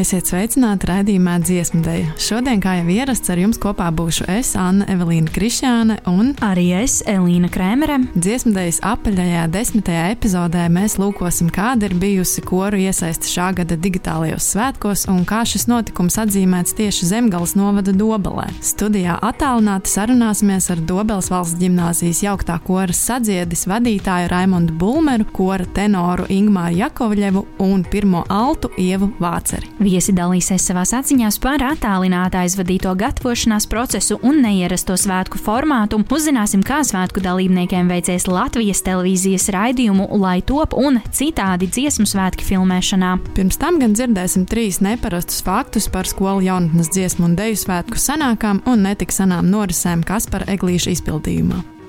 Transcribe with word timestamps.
Esiet 0.00 0.30
sveicināti 0.30 0.88
raidījumā 0.88 1.34
dziesmu 1.44 1.82
dēļ. 1.84 2.04
Šodien, 2.24 2.60
kā 2.62 2.78
jau 2.78 2.86
ierasts, 2.88 3.28
ar 3.28 3.40
jums 3.42 3.58
kopā 3.60 3.90
būšu 3.92 4.24
es, 4.32 4.54
Anna 4.56 4.86
Evelīna 4.88 5.28
Krišjāne 5.34 5.98
un 6.08 6.30
arī 6.46 6.70
es, 6.78 7.02
Elīna 7.10 7.50
Krēmere. 7.52 7.98
Dziesmu 8.14 8.54
dēļ 8.54 8.78
apaļajā 8.88 9.42
desmitajā 9.52 10.06
epizodē 10.14 10.62
mēs 10.72 10.96
lūkosim, 11.02 11.50
kāda 11.52 11.90
ir 11.90 11.96
bijusi 12.00 12.40
koru 12.48 12.80
iesaiste 12.80 13.28
šā 13.28 13.50
gada 13.58 13.76
digitālajos 13.76 14.46
svētkos 14.54 15.02
un 15.12 15.26
kā 15.28 15.42
šis 15.44 15.66
notikums 15.68 16.16
atzīmēts 16.22 16.78
tieši 16.80 17.10
Zemgales 17.10 17.52
novada 17.60 17.92
Dobelē. 17.92 18.46
Studijā 18.64 19.18
attālināti 19.20 19.92
sarunāsimies 19.92 20.70
ar 20.72 20.80
Dobeles 20.80 21.28
valsts 21.28 21.60
ģimnāzijas 21.60 22.22
jauktā 22.24 22.56
koras 22.64 23.04
sadziedis 23.10 23.66
vadītāju 23.68 24.32
Raimondu 24.32 24.80
Bulmeru, 24.80 25.28
kora 25.28 25.68
tenoru 25.76 26.30
Ingmāru 26.32 26.80
Jakovļevu 26.86 27.44
un 27.68 27.84
pirmo 27.92 28.24
altu 28.32 28.72
Ievu 28.80 29.12
Vāceri. 29.20 29.68
Viesi 29.90 30.12
dalīsies 30.14 30.62
savās 30.68 30.92
atziņās 30.94 31.40
par 31.42 31.62
attālinātā 31.66 32.44
aizvadīto 32.44 32.92
gatavošanās 33.00 33.64
procesu 33.70 34.20
un 34.22 34.38
neierasto 34.44 34.94
svētku 34.94 35.40
formātu. 35.42 35.98
Uzzināsim, 36.14 36.62
kā 36.66 36.78
svētku 36.86 37.22
dalībniekiem 37.24 37.90
veicies 37.90 38.28
Latvijas 38.30 38.84
televīzijas 38.86 39.48
raidījumu, 39.56 40.06
lai 40.20 40.36
top 40.46 40.76
un 40.78 41.00
citādi 41.16 41.66
dziesmu 41.74 42.06
svētki 42.06 42.46
filmēšanā. 42.52 43.16
Pirms 43.34 43.58
tam 43.58 43.82
gan 43.82 43.98
dzirdēsim 43.98 44.46
trīs 44.50 44.78
neparastus 44.84 45.42
faktus 45.42 45.90
par 45.90 46.06
skolu 46.06 46.46
jaunatnes 46.46 46.92
dziesmu 46.94 47.26
un 47.32 47.36
deju 47.40 47.58
svētku 47.64 47.98
sanākām 47.98 48.62
un 48.70 48.86
netik 48.86 49.10
sanām 49.16 49.50
norisēm 49.50 50.06
Kaspara 50.06 50.46
Eglīša 50.54 50.94
izpildījumā. 51.00 51.79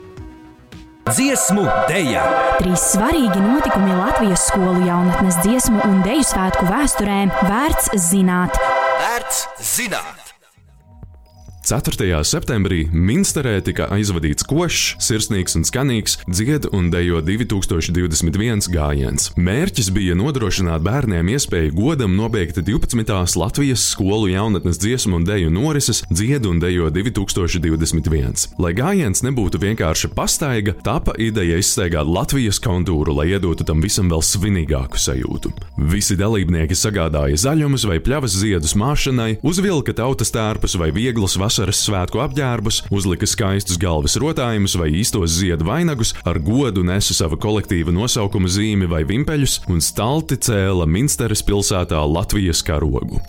Dziesmu 1.12 1.66
dēļa! 1.90 2.22
Trīs 2.62 2.86
svarīgi 2.94 3.42
notikumi 3.44 3.98
Latvijas 3.98 4.46
skolu 4.48 4.86
jaunatnes 4.88 5.42
dziesmu 5.44 5.84
un 5.90 6.00
deju 6.06 6.24
svētku 6.30 6.70
vēsturē 6.72 7.20
vērts 7.50 7.92
zināt. 8.08 8.56
Vērts 9.02 9.46
zināt! 9.74 10.21
4. 11.62 12.24
septembrī 12.26 12.88
Minsterē 12.90 13.60
tika 13.62 13.86
aizvadīts 13.94 14.48
košs, 14.50 14.96
sirsnīgs 15.06 15.54
un 15.60 15.66
skanīgs 15.68 16.16
dziedu 16.26 16.72
un 16.74 16.88
dejo 16.90 17.20
2021 17.22 18.66
gājiens. 18.74 19.28
Mērķis 19.38 19.92
bija 19.94 20.16
nodrošināt 20.18 20.82
bērniem 20.82 21.30
iespēju 21.36 21.76
godam 21.78 22.16
nobeigt 22.18 22.58
12. 22.58 23.38
Latvijas 23.38 23.84
skolu 23.94 24.32
jaunatnes 24.32 24.82
dziesmu 24.82 25.20
un 25.20 25.28
deju 25.28 25.52
norises 25.54 26.02
dziedu 26.10 26.50
un 26.50 26.64
dejo 26.64 26.90
2021. 26.90 28.48
Lai 28.58 28.74
gājiens 28.74 29.22
nebūtu 29.22 29.62
vienkārši 29.62 30.10
pastaiga, 30.18 30.74
tapa 30.82 31.14
ideja 31.22 31.62
izstaigāt 31.62 32.10
Latvijas 32.10 32.58
kontūru, 32.58 33.14
lai 33.22 33.28
iedotu 33.36 33.70
tam 33.70 33.86
visam 33.86 34.10
vēl 34.10 34.26
svinīgāku 34.26 34.98
sajūtu. 34.98 35.54
Visi 35.94 36.18
dalībnieki 36.18 36.74
sagādāja 36.74 37.38
zaļumus 37.46 37.86
vai 37.86 38.02
pļavas 38.02 38.42
ziedus 38.42 38.74
māšanai, 38.74 39.38
uzvilka 39.46 39.94
tautas 40.02 40.34
tērpus 40.34 40.80
vai 40.82 40.90
vieglas 40.90 41.38
vasaras 41.38 41.51
vasaras 41.52 41.82
svētku 41.84 42.22
apģērbus, 42.24 42.78
uzlika 42.96 43.28
skaistus 43.28 43.80
galvas 43.82 44.16
rotājumus 44.24 44.78
vai 44.80 44.88
īstos 45.02 45.34
ziedu 45.36 45.68
vainagus, 45.68 46.14
ar 46.24 46.40
godu 46.40 46.86
nesa 46.88 47.12
sava 47.18 47.36
kolektīva 47.36 47.92
nosaukuma 47.92 48.48
zīmi 48.48 48.88
vai 48.88 49.04
vimpeļus 49.10 49.60
un 49.68 49.84
stalti 49.84 50.40
cēla 50.48 50.88
Minsteres 50.88 51.44
pilsētā 51.44 52.00
Latvijas 52.08 52.64
karogu. 52.64 53.20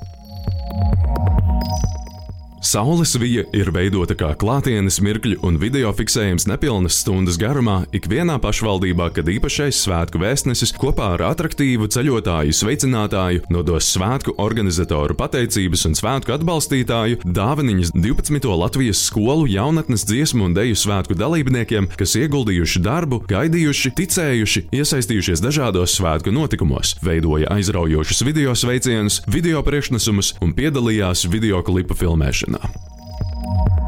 Saules 2.62 3.16
vija 3.18 3.42
ir 3.50 3.72
veidota 3.74 4.14
kā 4.14 4.28
klātienes 4.38 5.00
mirkļu 5.02 5.40
un 5.42 5.56
video 5.58 5.88
fiksējums 5.98 6.44
nepilnas 6.46 7.00
stundas 7.02 7.34
garumā 7.34 7.80
ikvienā 7.90 8.36
pašvaldībā, 8.38 9.08
kad 9.16 9.26
īpašais 9.26 9.80
svētku 9.82 10.20
vēstnesis 10.22 10.70
kopā 10.78 11.08
ar 11.16 11.24
attraktīvu 11.32 11.88
ceļotāju 11.90 12.54
sveicinātāju 12.54 13.42
nodos 13.50 13.88
svētku 13.90 14.36
organizatoru 14.38 15.16
pateicības 15.18 15.82
un 15.88 15.98
svētku 15.98 16.36
atbalstītāju 16.36 17.18
dāvaniņas 17.26 17.90
12. 17.96 18.46
Latvijas 18.62 19.02
skolu 19.08 19.50
jaunatnes 19.50 20.06
dziesmu 20.06 20.46
un 20.46 20.54
deju 20.54 20.78
svētku 20.78 21.18
dalībniekiem, 21.18 21.90
kas 21.98 22.14
ieguldījuši 22.22 22.84
darbu, 22.86 23.24
gaidījuši, 23.26 23.94
ticējuši, 23.98 24.64
iesaistījušies 24.78 25.42
dažādos 25.42 25.98
svētku 25.98 26.30
notikumos, 26.30 26.94
veidoja 27.02 27.50
aizraujošus 27.58 28.22
video 28.22 28.54
sveicienus, 28.54 29.18
video 29.26 29.66
priekšnesumus 29.66 30.36
un 30.38 30.54
piedalījās 30.54 31.26
video 31.26 31.66
klipu 31.66 31.98
filmēšanā. 31.98 32.51
Piękna. 32.52 33.81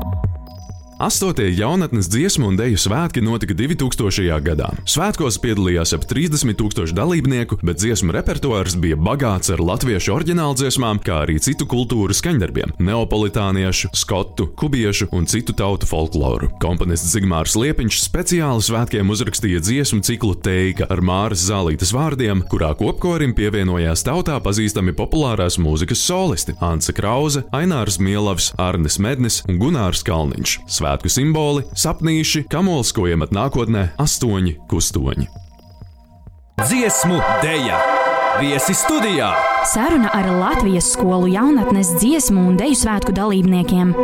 Astotie 0.98 1.50
jaunatnes 1.58 2.06
dziesmu 2.06 2.46
un 2.52 2.56
deju 2.56 2.78
svētki 2.78 3.18
notika 3.24 3.54
2000. 3.58 4.28
gadā. 4.46 4.68
Svētkos 4.86 5.40
piedalījās 5.42 5.90
ap 5.96 6.04
30 6.06 6.54
tūkstoši 6.60 6.94
dalībnieku, 6.94 7.58
bet 7.66 7.80
dziesmu 7.82 8.14
repertuārs 8.14 8.76
bija 8.78 8.94
bagāts 8.94 9.50
ar 9.50 9.58
latviešu 9.58 10.12
oriģinālu 10.14 10.54
dziesmām, 10.60 11.00
kā 11.02 11.24
arī 11.24 11.40
citu 11.42 11.66
kultūru 11.66 12.14
skaņdarbiem- 12.14 12.76
neapolitāniešu, 12.86 13.90
skotu, 13.90 14.46
kubiešu 14.54 15.08
un 15.10 15.26
citu 15.26 15.50
tautu 15.52 15.86
folkloru. 15.90 16.52
Komponists 16.62 17.10
Zigmārs 17.10 17.56
Liepiņš 17.58 17.98
speciāli 18.06 18.62
svētkiem 18.62 19.10
uzrakstīja 19.10 19.58
dziesmu 19.66 20.00
ciklu 20.00 20.36
Teika 20.38 20.86
ar 20.88 21.02
Māras 21.02 21.42
Zālītes 21.42 21.90
vārdiem, 21.90 22.46
kurā 22.46 22.70
kopkorim 22.78 23.34
pievienojās 23.34 24.06
tautā 24.06 24.38
pazīstami 24.38 24.94
populārās 24.94 25.58
mūzikas 25.58 25.98
solisti- 26.06 26.54
Anse 26.70 26.92
Krause, 26.92 27.42
Ainārs 27.52 27.98
Mielavs, 27.98 28.54
Arnis 28.58 29.00
Mednis 29.00 29.42
un 29.48 29.58
Gunārs 29.58 30.04
Kalniņš 30.04 30.58
svētku 30.84 31.08
simboli, 31.08 31.64
sapnīši, 31.80 32.44
kamols, 32.52 32.92
ko 32.92 33.08
iemet 33.08 33.32
nākotnē, 33.32 33.94
astoņi 34.00 34.58
kustoņi. 34.68 35.30
Dziesmu 36.60 37.18
dēļa! 37.42 37.78
Viesi 38.42 38.74
studijā! 38.76 39.32
Saruna 39.70 40.10
ar 40.12 40.28
Latvijas 40.28 40.90
skolu 40.92 41.30
jaunatnes 41.32 41.94
dziesmu 42.02 42.48
un 42.50 42.58
deju 42.60 42.76
svētku 42.76 43.14
dalībniekiem. 43.16 43.94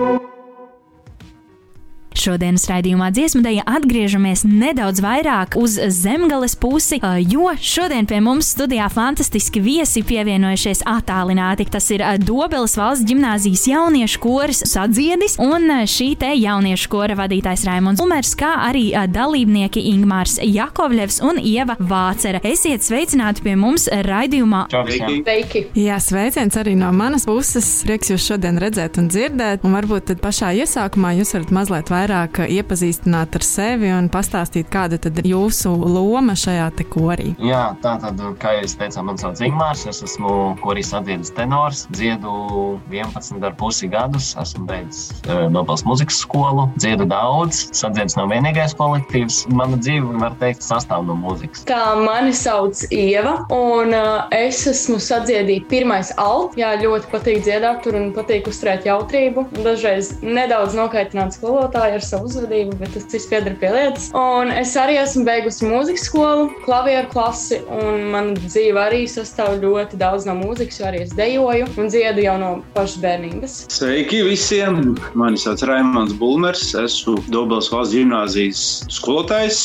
Šodienas 2.20 2.66
raidījumā 2.68 3.06
dziesmu 3.16 3.40
dēļ 3.40 3.58
atgriežamies 3.64 4.42
nedaudz 4.44 5.00
vairāk 5.00 5.54
uz 5.56 5.78
zemgales 5.96 6.52
pusi, 6.60 6.98
jo 7.30 7.46
šodien 7.56 8.04
pie 8.08 8.18
mums 8.20 8.50
studijā 8.52 8.90
fantastiski 8.92 9.62
viesi 9.64 10.02
pievienojušies 10.04 10.82
attālināti. 10.84 11.64
Tas 11.72 11.88
ir 11.94 12.04
Dobeles 12.20 12.76
valsts 12.76 13.06
gimnāzijas 13.08 13.64
jauniešu 13.70 14.20
koris 14.20 14.60
sadziedis 14.68 15.38
un 15.40 15.64
šī 15.88 16.10
te 16.20 16.34
jauniešu 16.36 16.90
kora 16.92 17.16
vadītājs 17.22 17.64
Raimons 17.70 18.02
Ulmers, 18.04 18.34
kā 18.36 18.52
arī 18.66 18.90
dalībnieki 19.08 19.86
Ingmārs 19.94 20.36
Jakovļevs 20.44 21.22
un 21.24 21.40
Ieva 21.40 21.78
Vācera. 21.80 22.42
Esiet 22.44 22.84
sveicināti 22.84 23.46
pie 23.48 23.56
mums 23.56 23.88
raidījumā. 23.88 24.66
Sveiki! 24.68 25.64
Jā, 25.86 25.96
sveiciens 26.04 26.60
arī 26.60 26.76
no 26.76 26.92
manas 26.92 27.24
puses. 27.30 27.72
Prieks 27.88 28.12
jūs 28.12 28.28
šodien 28.28 28.60
redzēt 28.60 29.00
un 29.00 29.08
dzirdēt, 29.08 29.64
un 29.64 29.78
varbūt 29.78 30.10
tad 30.12 30.20
pašā 30.20 30.52
iesākumā 30.60 31.16
jūs 31.22 31.32
varat 31.38 31.56
mazliet 31.56 31.88
vairāk 31.88 32.09
vairāk 32.10 32.40
iepazīstināt 32.50 33.36
ar 33.38 33.44
sevi 33.46 33.90
un 33.94 34.08
pastāstīt, 34.10 34.68
kāda 34.72 34.98
ir 34.98 35.26
jūsu 35.30 35.70
loma 35.70 36.34
šajā 36.38 36.70
korī. 36.90 37.34
Jā, 37.38 37.76
tā 37.82 37.96
tad, 38.02 38.18
kā 38.40 38.54
jau 38.56 38.64
es 38.66 38.74
teicu, 38.78 39.02
man 39.06 39.18
sauc 39.20 39.36
Zigmārs. 39.38 39.86
Es 39.86 40.02
esmu 40.02 40.56
korīs 40.62 40.92
atziedas 40.96 41.30
tenors, 41.36 41.84
dziedu 41.94 42.80
11,5 42.90 43.90
gadus. 43.92 44.32
Esmu 44.40 44.66
beidzis 44.66 45.10
uh, 45.28 45.46
Nobels 45.52 45.84
muzikas 45.86 46.20
skolu, 46.24 46.66
dziedu 46.78 47.06
daudz. 47.10 47.68
Sadziedis 47.76 48.16
nav 48.18 48.30
vienīgais 48.32 48.74
kolektīvs. 48.78 49.44
Mana 49.54 49.78
dzīve, 49.78 50.16
var 50.22 50.34
teikt, 50.40 50.64
sastāv 50.66 51.06
no 51.06 51.16
mūzikas. 51.20 51.66
Tā 51.68 51.94
mani 52.00 52.34
sauc 52.36 52.86
Ieva, 52.90 53.36
un 53.54 53.94
uh, 53.94 54.26
es 54.34 54.64
esmu 54.70 54.98
sadziedīta 55.02 55.68
pirmais 55.70 56.14
alt. 56.18 56.56
Jā, 56.58 56.72
ļoti 56.80 57.12
patīk 57.12 57.42
dziedāt 57.46 57.84
tur 57.84 57.98
un 58.00 58.10
patīk 58.16 58.50
uzturēt 58.50 58.88
jautrību. 58.88 59.46
Dažreiz 59.60 60.16
nedaudz 60.24 60.78
nokaitināt 60.78 61.36
skolotāju 61.36 61.89
ar 61.94 62.00
ar 62.00 62.06
savu 62.06 62.28
uzvedību, 62.30 62.78
bet 62.80 62.94
tas 62.96 63.06
viss 63.12 63.28
pieder 63.30 63.54
pie 63.60 63.70
lietas. 63.74 64.08
Un 64.16 64.50
es 64.54 64.72
arī 64.80 64.96
esmu 65.00 65.24
beigusi 65.28 65.68
mūzikas 65.68 66.06
skolu, 66.08 66.48
klavieru 66.64 67.10
klasi, 67.12 67.60
un 67.76 68.08
man 68.14 68.32
dzīve 68.38 68.80
arī 68.80 69.02
sastāv 69.10 69.58
ļoti 69.62 70.00
daudz 70.00 70.26
no 70.28 70.36
mūzikas, 70.38 70.80
jo 70.80 70.88
arī 70.88 71.02
es 71.04 71.14
dejoju 71.18 71.68
un 71.80 71.90
dziedu 71.92 72.24
jau 72.24 72.36
no 72.40 72.50
pašas 72.76 73.00
bērnības. 73.04 73.56
Sveiki 73.76 74.22
visiem! 74.26 74.94
Mani 75.18 75.40
sauc 75.40 75.62
Raimons 75.68 76.14
Bulmers, 76.20 76.70
esmu 76.78 77.18
Dobels 77.34 77.70
valsts 77.72 77.96
gimnāzijas 77.98 78.64
skolotājs, 78.92 79.60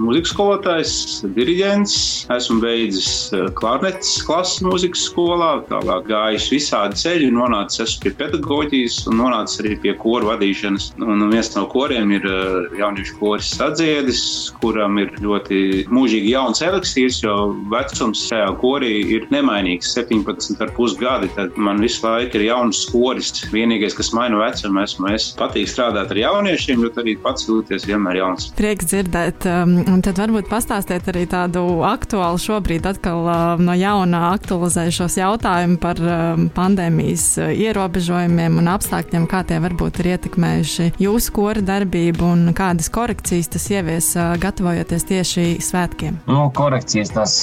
mūzikas 0.00 0.34
skolotājs, 0.34 0.94
diriģents. 1.36 1.96
Esmu 2.34 2.60
beidzis 2.64 3.10
eh, 3.36 3.46
klarnetes 3.58 4.16
klases 4.26 4.62
mūzikas 4.64 5.04
skolā, 5.10 5.52
tālāk 5.68 6.08
gājis 6.08 6.48
visādi 6.54 7.00
ceļi, 7.02 7.30
nonācis 7.34 7.98
pie 8.02 8.14
pedagoģijas 8.16 9.02
un 9.10 9.20
nonācis 9.20 9.60
arī 9.62 9.76
pie 9.82 9.96
koru 10.00 10.30
vadīšanas. 10.32 10.92
Un 11.04 11.26
viens 11.30 11.52
no 11.56 11.63
koriem 11.72 12.12
ir 12.14 12.26
uh, 12.28 12.78
jauniešu 12.78 13.18
koris 13.20 13.50
sadziedis, 13.58 14.22
kuram 14.62 14.98
ir 15.02 15.12
ļoti 15.22 15.86
mūžīgi 15.92 16.32
jauns 16.34 16.62
eliksīrs, 16.64 17.22
jo 17.24 17.34
vecums 17.72 18.24
šajā 18.28 18.50
korī 18.62 18.92
ir 19.16 19.26
nemainīgs- 19.34 19.92
17,5 19.96 20.98
gadi. 21.00 21.30
Tad 21.36 21.56
man 21.56 21.80
visu 21.82 22.06
laiku 22.06 22.40
ir 22.40 22.48
jauns 22.50 22.84
koris. 22.92 23.32
Vienīgais, 23.52 23.96
kas 23.96 24.12
maina 24.12 24.38
vecumu, 24.40 24.82
esmu 24.82 25.12
es. 25.14 25.34
Patīk 25.38 25.68
strādāt 25.70 26.10
ar 26.10 26.16
jauniešiem, 26.16 26.82
jo 26.82 26.90
arī 27.02 27.16
pats 27.20 27.46
jūties 27.48 27.86
vienmēr 27.88 28.20
jauns. 28.20 28.50
Prieks 28.56 28.90
dzirdēt, 28.90 29.46
um, 29.50 29.76
un 29.90 30.02
tad 30.04 30.18
varbūt 30.20 30.48
pastāstiet 30.50 31.08
arī 31.12 31.26
tādu 31.30 31.64
aktuālu 31.86 32.40
šobrīd 32.40 32.86
atkal 32.86 33.24
uh, 33.26 33.62
no 33.62 33.74
jauna 33.78 34.34
aktualizējušos 34.34 35.18
jautājumu 35.20 35.78
par 35.82 36.00
um, 36.00 36.48
pandēmijas 36.54 37.26
uh, 37.42 37.52
ierobežojumiem 37.52 38.58
un 38.60 38.70
apstākļiem, 38.74 39.28
kā 39.30 39.44
tie 39.48 39.60
varbūt 39.64 40.02
ir 40.02 40.12
ietekmējuši 40.14 40.90
jūsu 41.02 41.34
kora 41.54 41.66
darbību 41.68 42.26
un 42.26 42.48
kādas 42.56 42.88
korekcijas 42.90 43.46
tas 43.52 43.68
ievies 43.70 44.08
gatavojoties 44.42 45.04
tieši 45.06 45.44
svētkiem? 45.62 46.16
Nu, 46.26 46.48
korekcijas 46.50 47.12
tas 47.14 47.34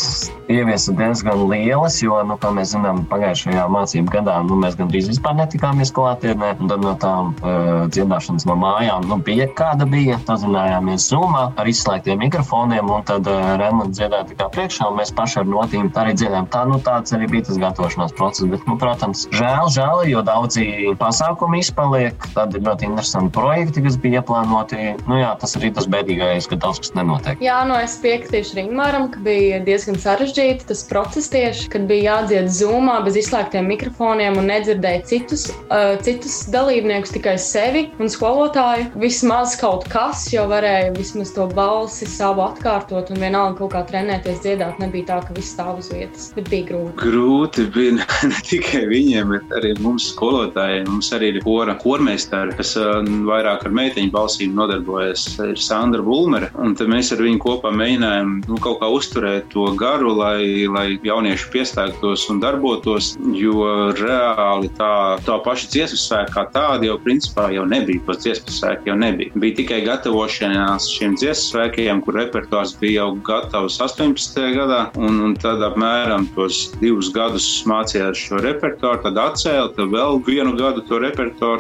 ieviesa 0.52 0.92
diezgan 0.98 1.46
lielas, 1.48 2.02
jo, 2.04 2.18
nu, 2.28 2.36
kā 2.42 2.52
mēs 2.52 2.74
zinām, 2.74 3.06
pagājušajā 3.08 3.68
mācību 3.72 4.12
gadā 4.12 4.36
nu, 4.48 4.58
mēs 4.60 4.76
gandrīz 4.80 5.08
vispār 5.14 5.38
netikāmies 5.40 5.94
klātienē. 5.96 6.50
Tad 6.60 6.84
no 6.84 6.92
tām 7.00 7.32
uh, 7.40 7.86
dziedāšanas 7.94 8.46
no 8.50 8.58
mājām 8.60 9.08
nu, 9.08 9.20
bija 9.24 9.48
kāda 9.56 9.88
bija. 9.88 10.20
Pazinājāmies 10.28 11.08
Zoomā 11.12 11.46
ar 11.60 11.72
izslēgtiem 11.72 12.20
mikrofoniem, 12.26 12.92
un 12.92 13.08
tad 13.08 13.30
uh, 13.32 13.54
Rēmons 13.62 13.96
dziedāja 13.96 14.28
tikai 14.34 14.50
priekšā, 14.58 14.90
un 14.92 15.00
mēs 15.00 15.14
paši 15.16 15.40
ar 15.46 15.50
notīm 15.54 15.88
arī 16.04 16.18
dziedājām. 16.20 16.52
Tā, 16.52 16.66
nu, 16.68 16.82
tāds 16.84 17.16
arī 17.16 17.32
bija 17.32 17.48
tas 17.48 17.62
gatavošanās 17.64 18.16
process. 18.20 18.50
Bet, 18.52 18.68
nu, 18.68 18.76
protams, 18.82 19.24
žēl, 19.40 19.72
žēl, 19.72 20.04
jo 20.12 20.26
daudzi 20.28 20.68
pasākumi 21.00 21.64
izpaliek. 21.64 22.30
Tad 22.36 22.60
ir 22.60 22.68
ļoti 22.68 22.92
interesanti 22.92 23.36
projekti, 23.40 23.86
kas 23.88 24.01
bija 24.02 24.22
ieplānoti. 24.22 24.96
Nu, 25.08 25.18
jā, 25.20 25.32
tas 25.42 25.56
arī 25.60 25.72
tas 25.76 25.88
bēdīgais, 25.92 26.48
ka 26.50 26.58
daudz 26.62 26.82
kas 26.84 26.94
nenotiek. 26.98 27.42
Jā, 27.44 27.62
nu 27.70 27.78
es 27.80 27.98
piekritīšu 28.04 28.58
Ringmāram, 28.60 29.10
ka 29.14 29.22
bija 29.26 29.62
diezgan 29.66 30.00
sarežģīti 30.02 30.68
tas 30.70 30.84
process 30.90 31.32
tieši, 31.32 31.70
kad 31.74 31.88
bija 31.90 32.18
jādzied 32.18 32.50
zūmā 32.52 33.00
bez 33.06 33.20
izslēgtiem 33.22 33.70
mikrofoniem 33.72 34.40
un 34.42 34.50
nedzirdēja 34.52 35.04
citus, 35.10 35.48
uh, 35.70 35.96
citus 36.06 36.42
dalībniekus, 36.54 37.14
tikai 37.16 37.38
sevi 37.42 37.88
un 38.02 38.12
skolotāju. 38.12 38.90
Vismaz 39.02 39.56
kaut 39.62 39.88
kas, 39.92 40.28
jo 40.34 40.48
varēja 40.52 40.94
vismaz 40.98 41.34
to 41.36 41.48
balsi 41.56 42.08
savu 42.10 42.46
atkārtot 42.46 43.12
un 43.14 43.22
vienalga 43.22 43.60
kaut 43.62 43.76
kā 43.76 43.84
trenēties 43.92 44.42
dziedāt. 44.46 44.80
Nebija 44.82 45.12
tā, 45.12 45.20
ka 45.28 45.36
viss 45.38 45.54
stāv 45.56 45.82
uz 45.82 45.92
vietas, 45.94 46.30
bet 46.36 46.50
bija 46.52 46.72
grūti. 46.72 46.98
Grūti 47.02 47.68
bija 47.74 47.98
ne 48.32 48.42
tikai 48.48 48.86
viņiem, 48.92 49.36
bet 49.36 49.58
arī 49.62 49.76
mums 49.84 50.12
skolotājiem. 50.14 50.88
Mums 50.90 51.12
arī 51.16 51.36
ir 51.36 51.42
kora 51.46 51.76
kormeistari, 51.80 52.56
kas 52.58 52.76
uh, 52.80 53.00
vairāk 53.28 53.68
ar 53.68 53.76
meiteņu 53.92 54.12
balsīm 54.14 54.56
nodarbojas. 54.56 55.26
Ir 55.44 55.60
Sandra 55.60 56.02
Bulmere, 56.02 56.50
mēs 56.88 57.12
ar 57.12 57.22
viņu 57.24 57.42
kopā 57.44 57.72
mēģinājām 57.76 58.34
nu, 58.48 58.58
kaut 58.64 58.80
kā 58.82 58.90
uzturēt 58.92 59.50
to 59.52 59.68
garu, 59.80 60.14
lai, 60.16 60.68
lai 60.72 61.00
jaunieši 61.04 61.50
pieslēgtos 61.52 62.28
un 62.32 62.40
darbotos, 62.42 63.16
jo 63.36 63.92
reāli 64.00 64.72
tā, 64.78 65.20
tā 65.26 65.38
paša 65.44 65.70
dziesmu 65.74 66.00
svēka 66.00 66.32
kā 66.32 66.46
tāda 66.54 66.88
jau 66.88 66.98
principā 67.04 67.50
jau 67.52 67.66
nebija. 67.68 68.04
Pēc 68.08 68.26
dziesmu 68.26 68.56
svēka 68.56 68.92
jau 68.92 68.98
nebija. 69.00 69.34
Bija 69.42 69.58
tikai 69.60 69.82
gatavošanās 69.86 70.88
šiem 70.96 71.18
dziesmu 71.20 71.52
svēkiem, 71.52 72.02
kur 72.06 72.18
repertuārs 72.20 72.76
bija 72.80 73.02
jau 73.02 73.10
gatavs 73.28 73.80
18. 73.84 74.40
gadā, 74.56 74.82
un, 75.00 75.20
un 75.26 75.36
tad 75.40 75.64
apmēram 75.66 76.30
tos 76.36 76.70
divus 76.82 77.12
gadus 77.14 77.48
mācījās 77.68 78.20
šo 78.20 78.42
repertuāru, 78.44 79.04
tad 79.06 79.20
atcēla, 79.20 79.72
tad 79.76 79.92
vēl 79.92 80.22
vienu 80.28 80.56
gadu 80.60 80.84
to 80.88 81.02
repertuāru 81.02 81.60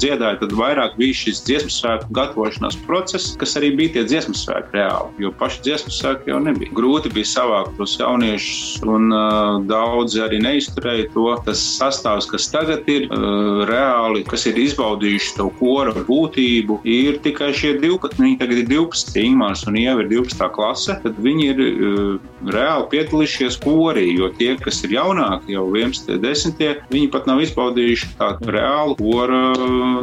dziedāja, 0.00 0.38
tad 0.40 0.54
vairāk 0.56 0.96
bija 0.98 1.16
šis 1.22 1.42
dziesmu 1.46 1.51
svēku 1.60 2.08
gatavošanās 2.16 2.78
process, 2.86 3.36
kas 3.40 3.56
arī 3.60 3.72
bija 3.76 3.96
tie 3.96 4.04
dziesmu 4.08 4.34
svēki 4.36 4.78
reāli, 4.78 5.24
jo 5.24 5.32
paši 5.38 5.62
dziesmu 5.66 5.92
svēki 5.92 6.32
jau 6.32 6.40
nebija. 6.42 6.72
Grūti 6.76 7.12
bija 7.12 7.28
savākt 7.28 7.76
tos 7.78 7.96
jauniešus, 8.00 8.82
un 8.88 9.12
uh, 9.12 9.60
daudzi 9.68 10.22
arī 10.24 10.40
neizturēja 10.44 11.10
to. 11.14 11.28
Tas 11.46 11.62
sastāvs, 11.78 12.28
kas 12.30 12.48
tagad 12.52 12.88
ir 12.92 13.08
uh, 13.08 13.62
reāli, 13.68 14.24
kas 14.28 14.46
ir 14.50 14.58
izbaudījuši 14.62 15.36
to 15.38 15.48
kora 15.60 15.94
būtību, 16.06 16.80
ir 16.88 17.20
tikai 17.24 17.52
šie 17.56 17.74
12. 17.82 18.20
Viņi 18.22 18.38
tagad 18.40 18.62
ir 18.62 18.68
12. 18.70 19.18
Ingūns 19.22 19.66
un 19.68 19.78
Ieva 19.80 20.04
ir 20.04 20.10
12. 20.12 20.48
klase, 20.56 20.98
tad 21.04 21.18
viņi 21.22 21.48
ir 21.52 21.62
uh, 21.62 22.32
reāli 22.52 22.88
piedalījušies 22.92 23.58
korī, 23.62 24.08
jo 24.18 24.30
tie, 24.38 24.54
kas 24.60 24.82
ir 24.86 24.96
jaunāki, 24.96 25.56
jau 25.56 25.66
11. 25.70 26.18
10. 26.22 26.86
viņi 26.92 27.10
pat 27.12 27.28
nav 27.30 27.42
izbaudījuši 27.44 28.12
tādu 28.20 28.52
reālu 28.54 28.96
kora 29.00 29.42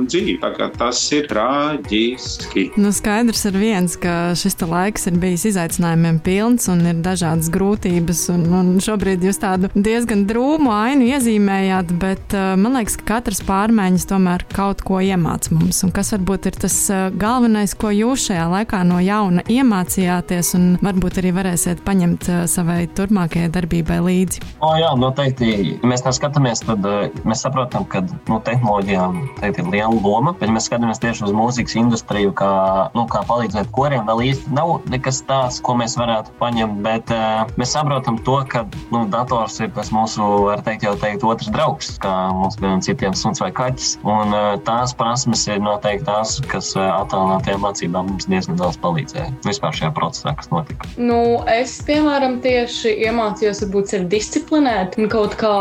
dzīvi. 0.06 0.40
Tā 0.42 0.70
tas 0.78 1.02
ir 1.16 1.28
traģiski. 1.40 2.66
Nu, 2.80 2.92
skaidrs 2.96 3.46
ir 3.50 3.58
viens, 3.60 3.96
ka 4.00 4.34
šis 4.38 4.58
laiks 4.60 5.08
ir 5.10 5.20
bijis 5.22 5.46
izaicinājumiem 5.54 6.20
pilns 6.24 6.68
un 6.72 6.84
ir 6.90 7.00
dažādas 7.04 7.50
grūtības. 7.54 8.26
Un, 8.34 8.46
un 8.60 8.72
šobrīd 8.84 9.24
jūs 9.24 9.40
tādu 9.42 9.70
diezgan 9.76 10.26
drūmu 10.30 10.72
ainu 10.74 11.08
iezīmējāt, 11.14 11.94
bet 12.02 12.36
uh, 12.36 12.54
man 12.60 12.76
liekas, 12.80 12.98
ka 13.00 13.08
katras 13.16 13.42
pārmaiņas 13.48 14.08
tomēr 14.10 14.46
kaut 14.54 14.84
ko 14.86 15.00
iemāca 15.04 15.56
mums. 15.56 15.82
Un 15.86 15.94
kas 15.96 16.12
varbūt 16.16 16.50
ir 16.52 16.60
tas 16.66 16.78
uh, 16.92 17.08
galvenais, 17.16 17.76
ko 17.80 17.94
jūs 17.96 18.28
šajā 18.30 18.48
laikā 18.52 18.84
no 18.88 19.00
jauna 19.04 19.46
iemācījāties 19.50 20.54
un 20.60 20.68
varbūt 20.84 21.22
arī 21.24 21.34
varēsiet 21.40 21.84
paņemt 21.88 22.30
uh, 22.30 22.44
savai 22.52 22.82
turpmākajai 22.98 23.52
darbībai 23.56 24.02
līdzi? 24.06 24.44
O, 24.60 24.74
jā, 24.80 24.92
noteikti. 25.00 25.80
Mēs 25.88 26.04
tā 26.04 26.14
skatāmies, 26.16 26.66
tad 26.66 26.84
mēs 27.24 27.46
saprotam, 27.46 27.88
ka 27.90 28.04
nu, 28.04 28.42
tehnoloģijām 28.44 29.22
ir 29.48 29.72
liela 29.72 29.96
loma, 30.04 30.36
bet 30.40 30.52
mēs 30.52 30.68
skatāmies 30.70 31.00
tieši 31.02 31.29
uz 31.29 31.29
mūzikas 31.36 31.78
industriju, 31.80 32.34
kā, 32.38 32.52
nu, 32.96 33.06
kā 33.12 33.24
palīdzēt 33.30 33.72
koriem. 33.76 34.06
Vēl 34.10 34.24
īsti 34.30 34.54
nav 34.56 34.80
nekas 34.92 35.22
tāds, 35.30 35.60
ko 35.64 35.76
mēs 35.80 35.98
varētu 36.00 36.34
paņemt, 36.40 36.82
bet 36.86 37.14
uh, 37.14 37.50
mēs 37.60 37.74
saprotam 37.76 38.20
to, 38.28 38.40
ka 38.50 38.66
nu, 38.94 39.06
dators 39.12 39.60
ir 39.64 39.72
tas 39.76 39.92
mūsu, 39.96 40.26
var 40.48 40.64
teikt, 40.66 40.86
jau 40.88 40.96
teikt, 41.00 41.26
otrs 41.28 41.52
draugs, 41.54 41.92
kā 42.04 42.14
mums 42.36 42.60
bija 42.62 42.80
citiem 42.86 43.16
suns 43.18 43.42
vai 43.44 43.52
kaķis. 43.56 43.96
Un 44.08 44.34
uh, 44.36 44.54
tās 44.68 44.96
prasmes 44.98 45.46
ir 45.50 45.62
noteikti 45.64 46.08
tās, 46.10 46.38
kas 46.52 46.72
uh, 46.78 46.86
attālinātajām 47.02 47.64
mācībām 47.66 48.12
mums 48.14 48.30
diezgan 48.30 48.60
daudz 48.60 48.80
palīdzēja 48.84 49.32
vispār 49.46 49.76
šajā 49.76 49.92
procesā, 49.98 50.34
kas 50.38 50.52
notika. 50.54 50.90
Nu, 50.98 51.20
es, 51.50 51.78
piemēram, 51.88 52.40
tieši 52.44 52.96
iemācījos 53.08 53.64
būt 53.74 53.94
sevi 53.94 54.10
disciplinēt 54.14 54.98
un 55.00 55.10
kaut 55.12 55.36
kā 55.40 55.54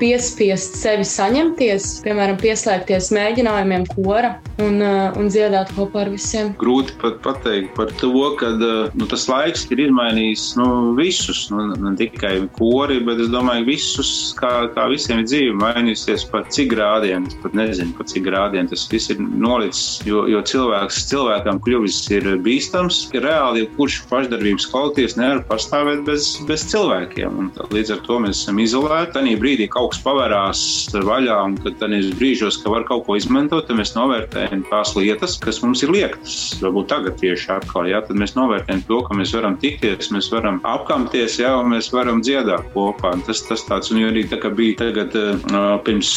piespiest 0.00 0.78
sevi 0.80 1.06
saņemties, 1.08 1.90
piemēram, 2.06 2.38
pieslēgties 2.42 3.10
mēģinājumiem 3.14 3.86
kora 3.94 4.34
un, 4.62 4.80
uh, 4.80 4.93
un 5.20 5.30
dziedāt 5.32 5.72
kopā 5.76 6.04
ar 6.04 6.12
visiem. 6.12 6.52
Grūti 6.60 6.96
pat 7.00 7.20
pateikt 7.24 7.74
par 7.76 7.92
to, 8.00 8.12
ka 8.40 8.52
nu, 8.58 9.08
tas 9.10 9.26
laiks 9.30 9.66
ir 9.74 9.84
izmainījis 9.86 10.46
nu, 10.60 10.68
visus, 10.98 11.46
nu, 11.52 11.66
ne 11.74 11.94
tikai 11.98 12.34
kori, 12.58 13.00
bet 13.04 13.22
es 13.24 13.30
domāju, 13.32 13.66
visus, 13.68 14.10
kā, 14.38 14.52
kā 14.74 14.86
visiem 14.92 15.22
ir 15.22 15.28
dzīve 15.28 15.56
mainījusies 15.60 16.26
par 16.32 16.46
cik 16.54 16.72
grādiem. 16.74 17.28
Pat 17.42 17.56
nezinu, 17.56 17.94
par 17.98 18.08
cik 18.10 18.26
grādiem 18.28 18.68
tas 18.70 18.86
viss 18.90 19.12
ir 19.12 19.20
nolicis, 19.20 20.00
jo, 20.08 20.24
jo 20.30 20.42
cilvēks 20.44 21.04
cilvēkam 21.10 21.60
kļuvis 21.64 22.00
ir 22.14 22.28
bīstams. 22.44 23.04
Reāli, 23.24 23.66
kurš 23.78 24.00
pašdarbības 24.10 24.68
kvalitātes 24.72 25.18
nevar 25.20 25.44
pastāvēt 25.48 26.04
bez, 26.08 26.30
bez 26.48 26.66
cilvēkiem. 26.72 27.38
Un 27.40 27.50
tā, 27.56 27.66
līdz 27.74 27.96
ar 27.96 28.02
to 28.06 28.20
mēs 28.24 28.42
esam 28.42 28.60
izolēti. 28.62 29.14
Tanī 29.14 29.36
brīdī 29.40 29.68
kaut 29.72 29.94
kas 29.94 30.02
pavērās 30.04 30.64
vaļā, 30.94 31.38
un 31.48 31.58
tanīs 31.80 32.12
brīžos, 32.18 32.60
ka 32.62 32.72
var 32.72 32.86
kaut 32.88 33.06
ko 33.06 33.18
izmantot, 33.18 33.66
tad 33.68 33.78
mēs 33.78 33.94
novērtējam 33.96 34.64
tās 34.84 34.94
lietas, 34.98 35.38
kas 35.40 35.60
mums 35.64 35.82
ir 35.84 35.92
liektas. 35.94 36.58
Varbūt 36.60 36.88
tagad 36.92 37.16
tieši 37.20 37.50
atkal, 37.56 37.88
jā, 37.88 38.02
tad 38.04 38.18
mēs 38.20 38.34
novērtējam 38.36 38.82
to, 38.88 39.00
ka 39.06 39.16
mēs 39.16 39.32
varam 39.36 39.56
tikties, 39.60 40.10
mēs 40.12 40.28
varam 40.32 40.60
apkamties, 40.68 41.38
jā, 41.40 41.54
un 41.60 41.72
mēs 41.72 41.90
varam 41.94 42.20
dziedāt 42.24 42.68
kopā. 42.74 43.14
Un 43.16 43.24
tas, 43.24 43.42
tas 43.48 43.64
tāds, 43.68 43.92
un 43.92 44.02
arī 44.04 44.26
tā 44.28 44.38
kā 44.42 44.50
bija 44.54 44.82
tagad 44.82 45.16
uh, 45.16 45.78
pirms 45.86 46.10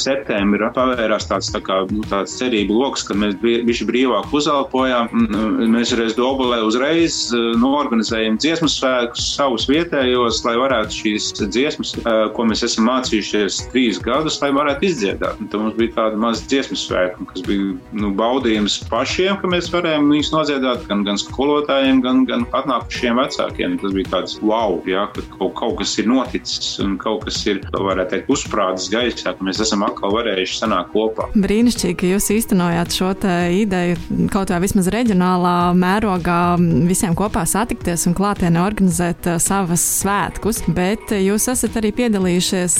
septembra 0.00 0.70
pavērās 0.74 1.28
tāds, 1.28 1.50
tā 1.52 1.60
kā, 1.64 1.82
nu, 1.92 2.04
tāds 2.08 2.36
cerību 2.40 2.78
loks, 2.78 3.04
ka 3.08 3.16
mēs 3.18 3.36
bišķi 3.42 3.88
brīvāk 3.90 4.32
uzelpojām. 4.32 5.12
Mēs 5.74 5.94
reiz 5.98 6.16
Dobelē 6.16 6.62
uzreiz 6.64 7.18
norganizējam 7.60 8.38
dziesmu 8.40 8.70
svēkus 8.72 9.34
savus 9.34 9.68
vietējos, 9.68 10.40
lai 10.46 10.56
varētu 10.60 11.00
šīs 11.02 11.30
dziesmas, 11.44 11.94
uh, 12.04 12.26
ko 12.34 12.48
mēs 12.48 12.64
esam 12.66 12.88
mācījušies 12.88 13.60
trīs 13.74 14.00
gadus, 14.04 14.40
lai 14.40 14.52
varētu 14.56 14.88
izdziedāt. 14.88 15.40
Un 15.42 15.50
tad 15.52 15.64
mums 15.66 15.78
bija 15.78 15.96
tāda 15.98 16.20
maza 16.20 16.46
dziesmu 16.48 16.78
svēka, 16.78 17.28
kas 17.32 17.44
bija, 17.46 17.74
nu, 17.92 18.13
baudījums 18.18 18.78
pašiem, 18.90 19.38
ka 19.40 19.50
mēs 19.50 19.70
varējām 19.72 20.10
viņus 20.12 20.32
nodziedāt, 20.34 20.84
gan, 20.88 21.04
gan 21.06 21.20
skolotājiem, 21.20 22.02
gan, 22.04 22.24
gan 22.28 22.46
atnākušiem 22.56 23.20
vecākiem. 23.20 23.78
Tas 23.82 23.94
bija 23.96 24.10
tāds 24.12 24.38
wow, 24.42 24.78
jā, 24.88 25.06
ka 25.14 25.24
kaut, 25.36 25.54
kaut 25.58 25.76
kas 25.80 25.96
ir 26.00 26.08
noticis 26.10 26.78
un 26.84 26.96
kaut 27.00 27.26
kas 27.28 27.40
ir, 27.48 27.62
varētu 27.74 28.14
teikt, 28.14 28.32
uzsprādzis 28.32 28.90
gaisā, 28.92 29.34
ka 29.34 29.46
mēs 29.46 29.62
esam 29.64 29.84
atkal 29.86 30.14
varējuši 30.16 30.60
sanākt 30.60 30.92
kopā. 30.94 31.28
Brīnišķīgi, 31.34 31.98
ka 32.00 32.12
jūs 32.14 32.30
īstenojāt 32.34 32.94
šo 32.94 33.12
ideju 33.14 34.28
kaut 34.32 34.50
vai 34.50 34.60
vismaz 34.64 34.88
reģionālā 34.92 35.56
mērogā 35.78 36.40
visiem 36.88 37.14
kopā 37.18 37.44
satikties 37.48 38.06
un 38.08 38.16
klātienē 38.16 38.62
organizēt 38.64 39.28
uh, 39.30 39.38
savas 39.42 39.84
svētkus, 40.00 40.62
bet 40.74 41.12
jūs 41.14 41.48
esat 41.52 41.78
arī 41.80 41.92
piedalījušies 41.96 42.76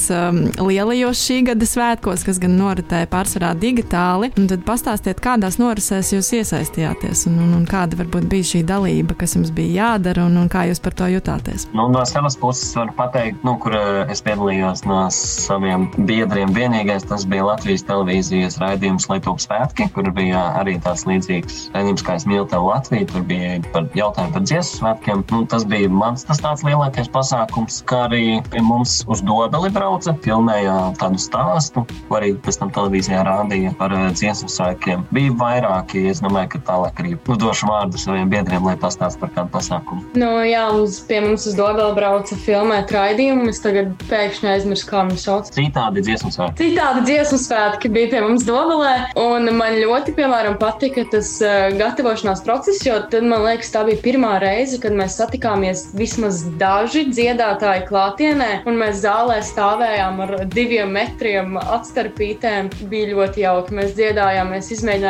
lielajos 0.64 1.22
šī 1.26 1.40
gada 1.50 1.68
svētkos, 1.68 2.24
kas 2.26 2.40
gan 2.42 2.56
noritēja 2.58 3.08
pārsvarā 3.12 3.52
digitāli. 3.58 4.30
Un 4.40 4.48
tad 4.50 4.64
pastāstiet, 4.66 5.20
kādās 5.24 5.56
norisēs 5.60 6.12
jūs 6.14 6.30
iesaistījāties 6.38 7.24
un, 7.30 7.38
un, 7.46 7.52
un 7.58 7.64
kāda 7.68 7.98
varbūt 8.00 8.28
bija 8.30 8.48
šī 8.50 8.62
dalība, 8.68 9.16
kas 9.18 9.36
jums 9.38 9.52
bija 9.54 9.84
jādara 9.84 10.26
un, 10.28 10.36
un 10.42 10.50
kā 10.52 10.66
jūs 10.68 10.82
par 10.84 10.96
to 10.98 11.08
jutāties. 11.12 11.66
Nu, 11.76 11.86
no 11.92 12.04
savas 12.08 12.36
puses 12.40 12.74
varu 12.76 12.92
pateikt, 12.98 13.40
nu, 13.46 13.56
kur 13.62 13.76
es 14.12 14.22
piedalījos 14.24 14.84
no 14.88 15.00
saviem 15.14 15.88
biedriem. 16.08 16.52
Vienīgais 16.56 17.06
tas 17.08 17.24
bija 17.28 17.46
Latvijas 17.48 17.86
televīzijas 17.88 18.58
raidījums 18.62 19.08
Lietuvas 19.10 19.48
svētki, 19.48 19.88
kur 19.94 20.10
bija 20.14 20.42
arī 20.60 20.76
tāds 20.84 21.06
līdzīgs 21.08 21.68
raidījums, 21.74 22.04
kā 22.04 22.18
es 22.20 22.28
mīlu 22.28 22.46
tev 22.50 22.68
Latviju. 22.68 23.08
Tur 23.14 23.26
bija 23.28 23.58
par 23.74 23.88
jautājumu 23.96 24.36
par 24.36 24.46
dziesmu 24.46 24.80
svētkiem. 24.80 25.24
Nu, 25.32 25.42
tas 25.50 25.66
bija 25.68 25.90
mans 25.92 26.26
tas 26.28 26.42
tāds 26.42 26.64
lielākais 26.66 27.10
pasākums, 27.14 27.80
kā 27.88 28.04
arī 28.08 28.24
pie 28.52 28.62
mums 28.64 29.00
uz 29.10 29.24
Dobeli 29.24 29.70
brauca, 29.74 30.14
filmēja 30.24 30.76
tādu 31.00 31.20
stāstu, 31.22 31.84
ko 32.08 32.20
arī 32.20 32.34
pēc 32.44 32.60
tam 32.60 32.72
televīzijā 32.74 33.24
rādīja 33.26 33.74
par 33.80 33.94
uh, 33.94 34.10
dziesmu 34.14 34.50
svētkiem. 34.52 35.04
Bija 35.14 35.30
vairāki, 35.38 36.08
es 36.10 36.18
domāju, 36.24 36.48
ka 36.56 36.58
tālāk 36.66 36.98
arī 36.98 37.12
nu, 37.14 37.34
došu 37.38 37.68
vārdu 37.68 38.00
saviem 38.02 38.30
biedriem, 38.32 38.64
lai 38.66 38.74
pastāst 38.80 39.20
par 39.20 39.30
kādu 39.36 39.52
pasākumu. 39.54 40.02
Nu, 40.18 40.30
jā, 40.42 40.64
mums 40.74 40.96
pie 41.06 41.20
mums 41.22 41.44
uz 41.46 41.54
Dobeli 41.54 41.94
brauca 41.94 42.34
filmēt 42.42 42.90
raidījumu. 42.90 43.46
Es 43.52 43.62
tagad 43.62 43.92
pēkšņi 44.10 44.50
aizmirsu, 44.50 44.88
kā 44.88 45.04
viņu 45.06 45.20
sauc. 45.22 45.50
Citādi 45.54 46.02
dziesmu 46.08 46.32
svētki. 46.34 46.64
Citādi 46.64 47.04
dziesmu 47.06 47.38
svētki 47.44 47.90
bija 47.94 48.10
pie 48.10 48.22
mums 48.24 48.46
Dobelē. 48.48 48.94
Un 49.22 49.46
man 49.54 49.78
ļoti, 49.78 50.16
piemēram, 50.18 50.58
patika 50.58 51.06
tas 51.12 51.30
uh, 51.44 51.68
gatavošanās 51.78 52.42
process, 52.42 52.82
jo 52.82 52.98
tad 53.12 53.28
man 53.30 53.46
liekas, 53.46 53.70
tā 53.76 53.84
bija 53.86 54.02
pirmā 54.02 54.32
reize, 54.42 54.80
kad 54.82 54.98
mēs 54.98 55.20
satikāmies 55.20 55.86
vismaz 55.94 56.42
daži 56.58 57.04
dziedātāji 57.12 57.86
klātienē, 57.86 58.50
un 58.66 58.82
mēs 58.82 59.04
zālē 59.04 59.38
stāvējām 59.46 60.20
ar 60.26 60.36
diviem 60.50 60.90
metriem 60.98 61.54
atstarpītēm. 61.62 62.74
Bija 62.90 63.14
ļoti 63.14 63.46
jauki. 63.46 63.78
Mēs 63.78 63.94
dziedājām, 63.94 64.50
mēs 64.56 64.74
izmēģinājām 64.74 65.03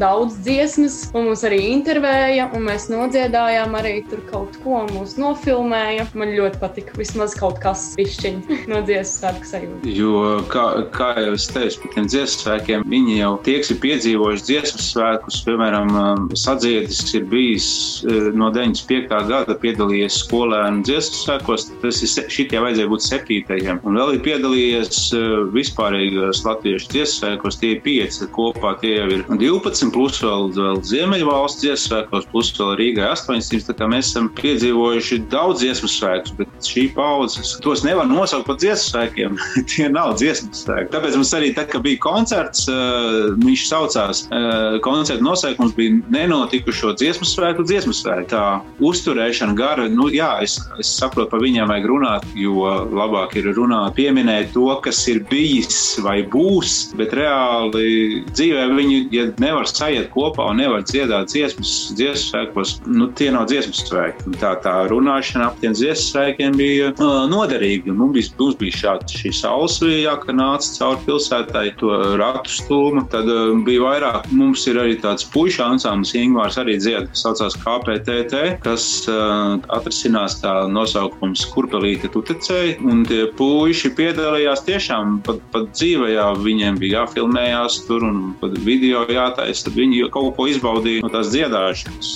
daudz 0.00 0.38
dziesmas, 0.44 0.96
un 1.14 1.28
mums 1.30 1.42
arī 1.46 1.60
intervēja, 1.72 2.48
un 2.56 2.64
mēs 2.68 2.88
nodziedājām 2.92 3.74
arī 3.78 3.94
tur 4.10 4.22
kaut 4.30 4.56
ko, 4.62 4.82
un 4.84 4.92
mūs 4.94 5.16
nofilmēja. 5.20 6.08
Man 6.18 6.34
ļoti 6.36 6.60
patika 6.62 6.96
vismaz 6.98 7.34
kaut 7.38 7.60
kas 7.62 7.90
pišķiņš 7.98 8.66
no 8.70 8.80
dziesmu 8.86 9.10
svētku 9.10 9.50
sajūta. 9.50 9.92
Jo, 9.96 10.22
kā, 10.50 10.64
kā 10.94 11.10
jau 11.18 11.34
es 11.36 11.46
teicu, 11.50 11.82
par 11.82 11.94
tiem 11.94 12.08
dziesmu 12.10 12.44
svētkiem, 12.44 12.86
viņi 12.90 13.18
jau 13.20 13.32
tie, 13.46 13.56
kas 13.62 13.72
ir 13.74 13.80
piedzīvojuši 13.84 14.46
dziesmu 14.50 14.84
svētkus, 14.84 15.40
piemēram, 15.46 15.92
um, 16.00 16.28
sadziedis, 16.38 17.02
ir 17.18 17.26
bijis 17.30 17.68
uh, 18.06 18.30
no 18.36 18.50
95. 18.54 19.20
gada 19.30 19.56
piedalījies 19.62 20.20
skolēnu 20.24 20.84
dziesmu 20.86 21.20
svētkos, 21.24 21.68
tas 21.82 22.02
ir 22.04 22.30
šitie 22.32 22.62
vajadzēja 22.62 22.92
būt 22.92 23.06
septītajiem. 23.06 23.82
Un 23.86 24.00
vēl 24.00 24.16
ir 24.16 24.24
piedalījies 24.26 25.02
uh, 25.16 25.28
vispārīgās 25.54 26.44
latviešu 26.46 26.92
dziesmu 26.94 27.18
svētkos, 27.20 27.60
tie 27.60 27.74
ir 27.76 27.84
pieci 27.84 28.28
kopā, 28.34 28.76
tie 28.82 28.96
jau 28.98 29.08
ir 29.16 29.24
12, 29.40 29.90
plus 29.94 30.20
vēl, 30.22 30.50
vēl 30.56 30.80
Ziemeļvalsts 30.86 31.62
dziesmu 31.64 31.86
svētkos, 31.86 32.28
plus 32.32 32.52
vēl 32.58 32.74
Rīgai 32.80 33.08
800. 33.14 33.66
Tā 33.70 33.76
kā 33.78 33.88
mēs 33.90 34.10
esam 34.12 34.28
piedzīvojuši 34.38 35.22
daudz 35.32 35.62
dziesmu 35.64 35.90
svētkus, 35.90 36.34
bet 36.38 36.68
šī 36.68 36.86
paudze 36.96 37.44
tos 37.64 37.84
nevar 37.86 38.08
nosaukt 38.10 38.48
par 38.48 38.58
dziesmu 38.60 38.90
svētkiem. 38.90 39.38
tie 39.70 39.88
nav 39.92 40.16
dziesmu 40.20 40.52
svētki. 40.56 40.90
Tāpēc 40.94 41.16
mums 41.18 41.32
arī, 41.36 41.52
tad, 41.56 41.70
kad 41.72 41.84
bija 41.86 42.00
koncerts, 42.04 42.66
uh, 42.70 43.32
viņš 43.40 43.64
saucās, 43.70 44.22
uh, 44.28 44.78
koncerta 44.84 45.24
nosaukums 45.24 45.74
bija 45.78 45.98
nenotikušo 46.12 46.94
dziesmu 47.00 47.28
svētku, 47.28 47.66
dziesmu 47.68 47.94
svētku. 47.96 48.28
Tā 48.30 48.44
uzturēšana 48.84 49.56
gara, 49.58 49.88
nu 49.92 50.10
jā, 50.12 50.32
es, 50.44 50.58
es 50.80 50.92
saprotu, 51.00 51.30
par 51.32 51.44
viņiem 51.44 51.70
vajag 51.70 51.88
runāt, 51.90 52.26
jo 52.38 52.68
labāk 52.92 53.38
ir 53.40 53.50
runāt, 53.56 53.96
pieminēt 53.98 54.52
to, 54.56 54.68
kas 54.84 55.00
ir 55.10 55.22
bijis 55.30 55.98
vai 56.04 56.20
būs, 56.28 56.92
bet 56.98 57.14
reāli 57.16 58.22
dzīvē 58.30 58.66
viņi, 58.76 59.00
ja 59.14 59.29
nevar 59.42 59.68
sajiet 59.70 60.10
kopā 60.14 60.48
un 60.50 60.60
nevar 60.60 60.82
dziedāt 60.86 61.30
dziesmas, 61.30 61.72
dziesmu 61.98 62.30
svētkos, 62.30 62.74
nu 62.90 63.08
tie 63.16 63.30
nav 63.34 63.46
dziesmu 63.50 63.76
svētki. 63.76 64.34
Tā, 64.40 64.54
tā 64.64 64.74
runāšana 64.90 65.50
ap 65.50 65.60
tiem 65.62 65.74
dziesmu 65.76 66.06
svētkiem 66.08 66.58
bija 66.58 66.90
uh, 66.92 67.24
noderīga. 67.30 67.94
Mums 67.94 68.16
bija, 68.16 68.32
mums 68.40 68.58
bija 68.60 68.78
šāda 68.80 69.20
šī 69.20 69.32
saules 69.36 69.78
vijā, 69.84 70.16
ka 70.24 70.34
nāca 70.36 70.72
cauri 70.78 71.04
pilsētai 71.06 71.66
to 71.80 71.92
ratu 72.20 72.54
stūmu. 72.56 73.06
Tad 73.12 73.30
uh, 73.30 73.54
bija 73.66 73.84
vairāk, 73.86 74.30
mums 74.34 74.66
ir 74.70 74.80
arī 74.82 74.98
tāds 75.02 75.26
puišu 75.32 75.64
ansamblis, 75.66 76.14
Ingvārs 76.20 76.58
arī 76.60 76.76
dzied, 76.80 77.08
kas 77.12 77.24
saucās 77.24 77.56
KPTT, 77.62 78.42
kas 78.64 78.86
uh, 79.10 79.56
atrasinās 79.72 80.40
tā 80.42 80.54
nosaukums 80.70 81.46
Kurpelīte 81.54 82.10
tutecēji, 82.12 82.78
un 82.86 83.04
tie 83.08 83.24
puiši 83.38 83.92
piedalījās 83.98 84.64
tiešām 84.66 85.20
pat, 85.26 85.40
pat 85.54 85.70
dzīvajā, 85.74 86.26
viņiem 86.44 86.78
bija 86.80 87.00
jāfilmējās 87.00 87.80
tur 87.88 88.04
un 88.06 88.20
pat 88.40 88.56
video 88.64 89.04
jātaisa, 89.20 89.68
tad 89.68 89.78
viņi 89.78 90.06
kaut 90.14 90.34
ko 90.36 90.50
izbaudīja 90.50 91.04
no 91.06 91.12
tās 91.12 91.32
dziedāšanas 91.34 92.14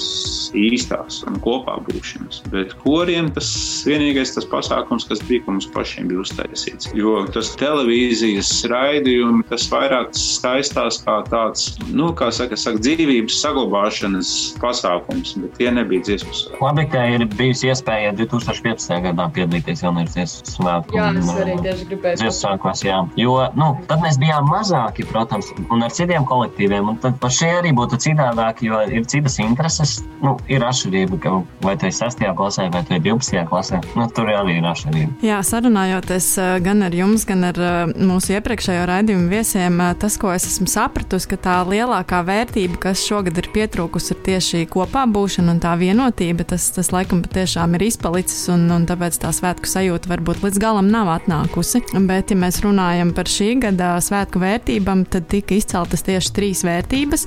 īstās 0.55 1.23
un 1.29 1.39
kopā 1.43 1.77
būšanas. 1.87 2.41
Bet 2.53 2.75
koriem 2.83 3.31
tas 3.35 3.49
vienīgais 3.87 4.35
tas 4.37 4.47
pasākums, 4.49 5.07
kas 5.09 5.23
bija, 5.29 5.43
ka 5.45 5.55
mums 5.55 5.69
pašiem 5.75 6.09
bija 6.11 6.23
uztaisīts. 6.25 6.91
Jo 6.97 7.25
tas 7.35 7.53
televīzijas 7.61 8.51
raidījumi, 8.71 9.45
tas 9.51 9.67
vairāk 9.73 10.15
skaistās 10.19 11.01
kā 11.05 11.21
tāds, 11.31 11.75
nu, 11.91 12.13
kā 12.17 12.31
saka, 12.35 12.59
saka 12.61 12.83
dzīvības 12.85 13.39
saglabāšanas 13.45 14.33
pasākums, 14.63 15.35
bet 15.43 15.59
tie 15.61 15.71
nebija 15.75 16.07
dziesmas. 16.09 16.47
Labi, 16.63 16.87
ka 16.93 17.05
ir 17.17 17.27
bijusi 17.35 17.71
iespēja 17.73 18.15
2015. 18.19 18.95
gadā 19.09 19.29
piedalīties 19.35 19.85
jauniešu 19.85 20.17
dziesmu 20.19 20.55
svētku. 20.55 20.99
Jā, 20.99 21.11
es 21.19 21.33
arī 21.35 21.59
tieši 21.67 21.89
gribēju. 21.91 22.21
Dziesmu 22.23 22.39
svētkos, 22.41 22.85
jā. 22.87 23.01
Jo, 23.21 23.37
nu, 23.59 23.73
tad 23.91 24.05
mēs 24.05 24.21
bijām 24.23 24.49
mazāki, 24.51 25.07
protams, 25.11 25.51
un 25.67 25.85
ar 25.85 25.95
citiem 25.95 26.27
kolektīviem, 26.29 26.84
un 26.93 26.99
tad 27.03 27.19
par 27.23 27.33
šie 27.35 27.51
arī 27.61 27.73
būtu 27.77 27.99
citādāk, 28.07 28.63
jo 28.65 28.81
ir 28.89 29.07
citas 29.11 29.39
intereses. 29.43 29.97
Nu, 30.25 30.37
ir 30.49 30.65
atšķirība, 30.65 31.19
ka 31.21 31.35
vai 31.65 31.75
tu 31.81 31.89
esi 31.89 32.05
6. 32.05 32.25
klasē, 32.37 32.69
vai 32.73 32.85
tu 32.87 32.97
esi 32.97 33.05
12. 33.05 33.45
klasē. 33.51 33.81
Nu, 33.99 34.07
tur 34.15 34.31
arī 34.33 34.59
ir 34.59 34.69
atšķirība. 34.69 35.19
Jā, 35.25 35.41
sarunājoties 35.45 36.29
gan 36.65 36.85
ar 36.87 36.97
jums, 36.97 37.27
gan 37.29 37.45
ar 37.51 37.61
mūsu 37.95 38.37
iepriekšējo 38.39 38.87
raidījumu 38.91 39.29
viesiem, 39.33 39.81
tas, 40.01 40.17
ko 40.21 40.33
es 40.35 40.47
esmu 40.49 40.69
sapratusi, 40.71 41.31
ka 41.33 41.41
tā 41.49 41.57
lielākā 41.69 42.23
vērtība, 42.27 42.81
kas 42.87 43.05
šogad 43.05 43.39
ir 43.41 43.51
pietrūkusi, 43.55 44.15
ir 44.15 44.23
tieši 44.29 44.65
kopā 44.73 45.05
būšana 45.11 45.55
un 45.55 45.63
tā 45.63 45.75
vienotība. 45.81 46.47
Tas, 46.55 46.71
tas 46.75 46.91
laikam 46.95 47.23
patiešām 47.25 47.77
ir 47.79 47.87
izpalicis, 47.89 48.47
un, 48.53 48.67
un 48.75 48.87
tāpēc 48.89 49.19
tā 49.23 49.33
svētku 49.35 49.69
sajūta 49.71 50.11
varbūt 50.13 50.45
līdz 50.45 50.61
galam 50.63 50.91
nav 50.93 51.13
atnākusi. 51.19 51.85
Bet, 52.05 52.33
ja 52.33 52.39
mēs 52.39 52.61
runājam 52.65 53.13
par 53.17 53.31
šī 53.31 53.55
gada 53.63 53.95
svētku 54.05 54.43
vērtībām, 54.43 55.05
tad 55.11 55.29
tika 55.33 55.57
izceltas 55.57 56.05
tieši 56.07 56.35
trīs 56.37 56.65
vērtības, 56.67 56.74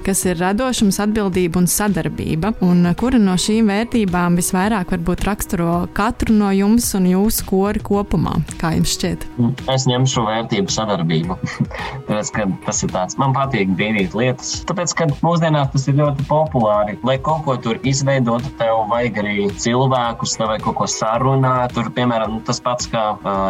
kas 0.06 0.24
ir 0.25 0.39
radošums, 0.39 0.98
atbildība 1.04 1.60
un 1.62 1.68
sadarbība. 1.70 2.54
Un 2.66 2.86
kura 3.00 3.20
no 3.22 3.36
šīm 3.39 3.70
vērtībām 3.72 4.38
visvairāk 4.39 4.92
varbūt 4.94 5.25
raksturo 5.27 5.88
katru 5.98 6.36
no 6.36 6.50
jums 6.56 6.89
un 6.98 7.08
jūsu 7.10 7.46
kori 7.48 7.82
kopumā? 7.84 8.38
Kā 8.62 8.74
jums 8.75 8.96
šķiet? 8.98 9.25
Es 9.74 9.88
ņemšu 9.89 10.24
vērtību 10.27 10.74
sadarbību. 10.74 11.38
tāpēc, 12.08 12.32
tas 12.66 12.82
ir 12.84 12.94
tāds, 12.96 13.18
man 13.22 13.36
patīk 13.36 13.72
brīvīt 13.77 14.16
lietas. 14.18 14.54
Tāpēc, 14.70 14.96
ka 14.98 15.10
mūsdienās 15.22 15.72
tas 15.75 15.88
ir 15.92 16.00
ļoti 16.01 16.27
populāri. 16.32 16.98
Lai 17.08 17.18
kaut 17.24 17.46
ko 17.48 17.58
tur 17.62 17.80
izveidotu, 17.88 18.51
tev 18.60 18.84
vajag 18.92 19.22
arī 19.24 19.48
cilvēkus, 19.60 20.38
tev 20.39 20.54
vajag 20.54 20.68
kaut 20.68 20.80
ko 20.82 20.89
sarunāt. 20.92 21.75
Tur, 21.77 21.92
piemēram, 21.94 22.42
tas 22.48 22.62
pats, 22.63 22.89
kā, 22.92 23.06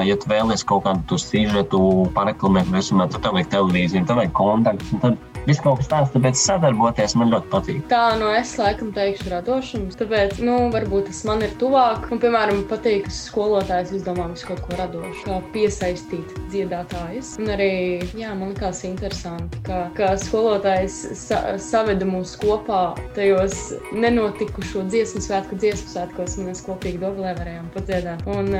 ja 0.07 0.19
tu 0.19 0.33
vēlies 0.33 0.65
kaut 0.67 0.85
kādu 0.87 1.21
sižetu 1.21 1.81
pareklamēt, 2.17 2.73
tad 2.73 3.21
tev 3.21 3.37
vajag 3.37 3.51
televīziju, 3.55 4.07
tev 4.07 4.23
vajag 4.23 4.37
kontaktus 4.37 5.36
viss 5.47 5.63
kaut 5.63 5.81
kas 5.81 5.89
tāds, 5.91 6.11
tāpēc 6.13 6.39
sadarboties 6.39 7.15
man 7.19 7.31
ļoti 7.33 7.51
patīk. 7.51 7.79
Tā, 7.91 8.03
nu 8.19 8.29
es 8.35 8.53
laikam 8.59 8.91
teikšu 8.95 9.31
radošums, 9.31 9.97
tāpēc, 9.99 10.37
nu, 10.43 10.57
varbūt 10.73 11.07
tas 11.11 11.23
man 11.27 11.43
ir 11.45 11.53
tuvāk. 11.61 12.09
Un, 12.11 12.21
piemēram, 12.23 12.63
patīk, 12.69 13.07
ka 13.07 13.13
skolotājs 13.15 13.93
izdomā 13.97 14.27
visu 14.33 14.49
kaut 14.49 14.63
ko 14.65 14.79
radošu, 14.79 15.23
kā 15.25 15.39
piesaistīt 15.55 16.35
dziedātājus. 16.51 17.35
Un 17.41 17.51
arī, 17.55 17.71
jā, 18.17 18.33
man 18.37 18.53
likās 18.53 18.83
interesanti, 18.87 19.61
ka, 19.67 19.85
ka 19.97 20.13
skolotājs 20.21 20.99
sa 21.19 21.41
saveda 21.61 22.07
mūs 22.07 22.35
kopā 22.41 22.81
tajos 23.17 23.71
nenotikušo 23.95 24.85
dziesmu 24.91 25.23
svētku 25.23 25.59
dziesmu 25.61 25.93
svētkos, 25.93 26.37
un 26.39 26.51
mēs 26.51 26.63
kopīgi 26.67 27.01
doblē 27.01 27.35
varējām 27.39 27.71
padziedāt. 27.75 28.25
Un, 28.27 28.51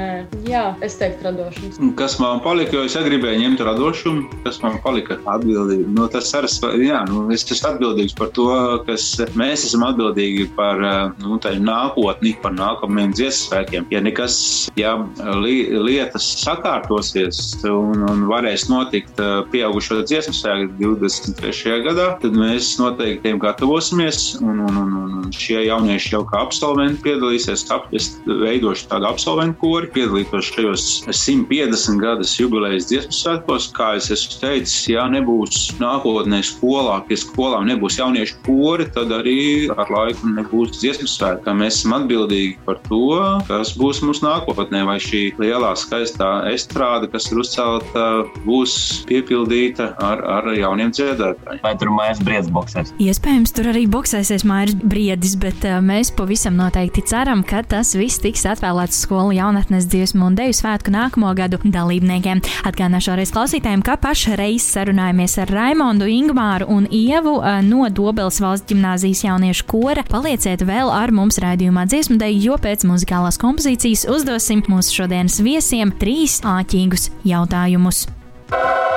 jā, 0.48 0.66
es 0.86 0.98
teiktu 1.02 1.30
radošums. 1.30 1.82
Kas 2.00 2.18
man 2.24 2.42
palika, 2.46 2.78
jo 2.78 2.86
es 2.88 2.98
gribēju 3.08 3.44
ņemt 3.44 3.64
radošumu, 3.68 4.42
kas 4.46 4.62
man 4.64 4.80
palika 4.84 5.20
atbildība. 5.26 5.88
No 5.98 6.06
nu, 6.06 6.12
tas 6.12 6.32
arī 6.38 6.50
jā, 6.84 7.02
nu, 7.10 7.26
es 7.34 7.46
esmu 7.48 7.74
atbildīgs 7.74 8.16
par 8.18 8.32
to, 8.36 8.48
kas 8.88 9.06
mēs 9.40 9.66
esam 9.68 9.86
atbildīgi 9.88 10.50
par 10.58 10.82
nu, 11.22 11.38
nākotni, 11.38 12.36
par 12.44 12.56
nākamajiem 12.58 13.16
dziesmu 13.18 13.48
svētkiem. 13.48 13.88
Ja 13.94 14.02
nekas, 14.04 14.38
ja 14.80 14.96
li, 15.42 15.68
lietas 15.72 16.28
sakārtosies 16.44 17.40
un, 17.70 18.04
un 18.08 18.26
varēs 18.30 18.68
notikt 18.72 19.22
pieaugušo 19.54 20.02
dziesmu 20.08 20.36
svētku 20.38 20.78
23. 20.82 21.82
gadā, 21.88 22.10
tad 22.22 22.38
mēs 22.38 22.76
noteikti 22.82 23.28
tiem 23.28 23.42
gatavosimies. 23.42 24.38
Un, 24.42 24.62
un, 24.66 24.82
un, 24.84 24.96
un 25.28 25.34
šie 25.36 25.64
jaunieši 25.68 26.14
jau 26.16 26.24
kā 26.30 26.42
absolventi 26.46 27.04
piedalīsies. 27.08 27.66
Es 27.98 28.10
veidošu 28.28 28.88
tādu 28.92 29.10
absolventu 29.10 29.60
kori, 29.62 29.90
piedalītos 29.96 30.52
šajos 30.54 30.88
150 31.10 32.02
gadus 32.04 32.36
jubilejas 32.40 32.90
dziesmu 32.92 33.16
svētkos. 33.16 33.70
Kā 33.78 33.94
es 34.00 34.10
esmu 34.14 34.40
teicis, 34.42 34.88
ja 34.92 35.08
nebūs 35.12 35.78
nākotnē 35.82 36.42
skolā, 36.68 36.98
ja 37.08 37.18
skolām 37.18 37.68
nebūs 37.70 37.98
jauniešu 38.00 38.42
kori, 38.46 38.88
tad 38.92 39.12
arī 39.16 39.70
ar 39.72 39.88
laiku 39.92 40.28
nebūs 40.34 40.76
dziesmu 40.82 41.08
svētki. 41.08 41.54
Mēs 41.56 41.80
esam 41.80 41.96
atbildīgi 42.02 42.58
par 42.66 42.82
to, 42.88 43.20
kas 43.48 43.74
būs 43.80 44.02
mūsu 44.04 44.26
nākotnē, 44.26 44.84
vai 44.88 44.98
šī 45.00 45.38
lielā 45.40 45.72
skaistā 45.80 46.30
estrāde, 46.52 47.08
kas 47.12 47.30
ir 47.32 47.40
uzcelta, 47.40 48.08
būs 48.44 49.06
piepildīta 49.08 49.94
ar, 50.04 50.24
ar 50.38 50.50
jauniem 50.58 50.92
dziedātājiem. 50.92 51.64
Vai 51.64 51.74
tur 51.80 51.94
mājas 51.96 52.22
briedz 52.24 52.52
boxēs? 52.52 52.92
Iespējams, 53.04 53.56
tur 53.56 53.72
arī 53.72 53.86
boxēsies 53.92 54.46
mājas 54.48 54.76
briedis, 54.84 55.38
bet 55.40 55.64
uh, 55.68 55.80
mēs 55.84 56.12
pavisam 56.18 56.58
noteikti 56.60 57.06
ceram, 57.08 57.46
ka 57.48 57.64
tas 57.64 57.94
viss 57.98 58.22
tiks 58.24 58.44
atvēlēts 58.50 59.00
skolu 59.06 59.38
jaunatnes 59.38 59.88
dziesmu 59.88 60.28
un 60.28 60.38
deju 60.38 60.58
svētku 60.60 60.92
nākamo 60.94 61.32
gadu 61.38 61.62
dalībniekiem. 61.64 62.44
Atgādināšu 62.68 63.14
arī 63.16 63.28
klausītājiem, 63.32 63.86
ka 63.86 63.98
pašreiz 64.02 64.66
sarunājamies 64.74 65.38
ar 65.44 65.52
Raimondu, 65.54 66.08
Ingmāru 66.12 66.57
un 66.66 66.88
Ievu 66.94 67.38
no 67.68 67.88
Dobeles 67.94 68.40
valsts 68.42 68.72
ģimnāzijas 68.72 69.24
jauniešu 69.28 69.68
kora. 69.70 70.04
Palieciet 70.08 70.64
vēl 70.66 70.92
ar 70.94 71.14
mums 71.14 71.40
raidījumā 71.44 71.86
dziesmu 71.90 72.18
deju, 72.22 72.42
jo 72.50 72.60
pēc 72.64 72.88
muzikālās 72.90 73.40
kompozīcijas 73.42 74.08
uzdosim 74.10 74.66
mūsu 74.72 75.02
šodienas 75.02 75.40
viesiem 75.44 75.94
trīs 76.02 76.40
āķīgus 76.48 77.10
jautājumus. 77.28 78.06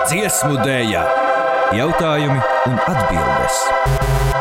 Dziesmu 0.08 0.60
dēļa, 0.64 1.06
jautājumi 1.76 2.44
un 2.70 2.78
atbildes. 2.88 4.39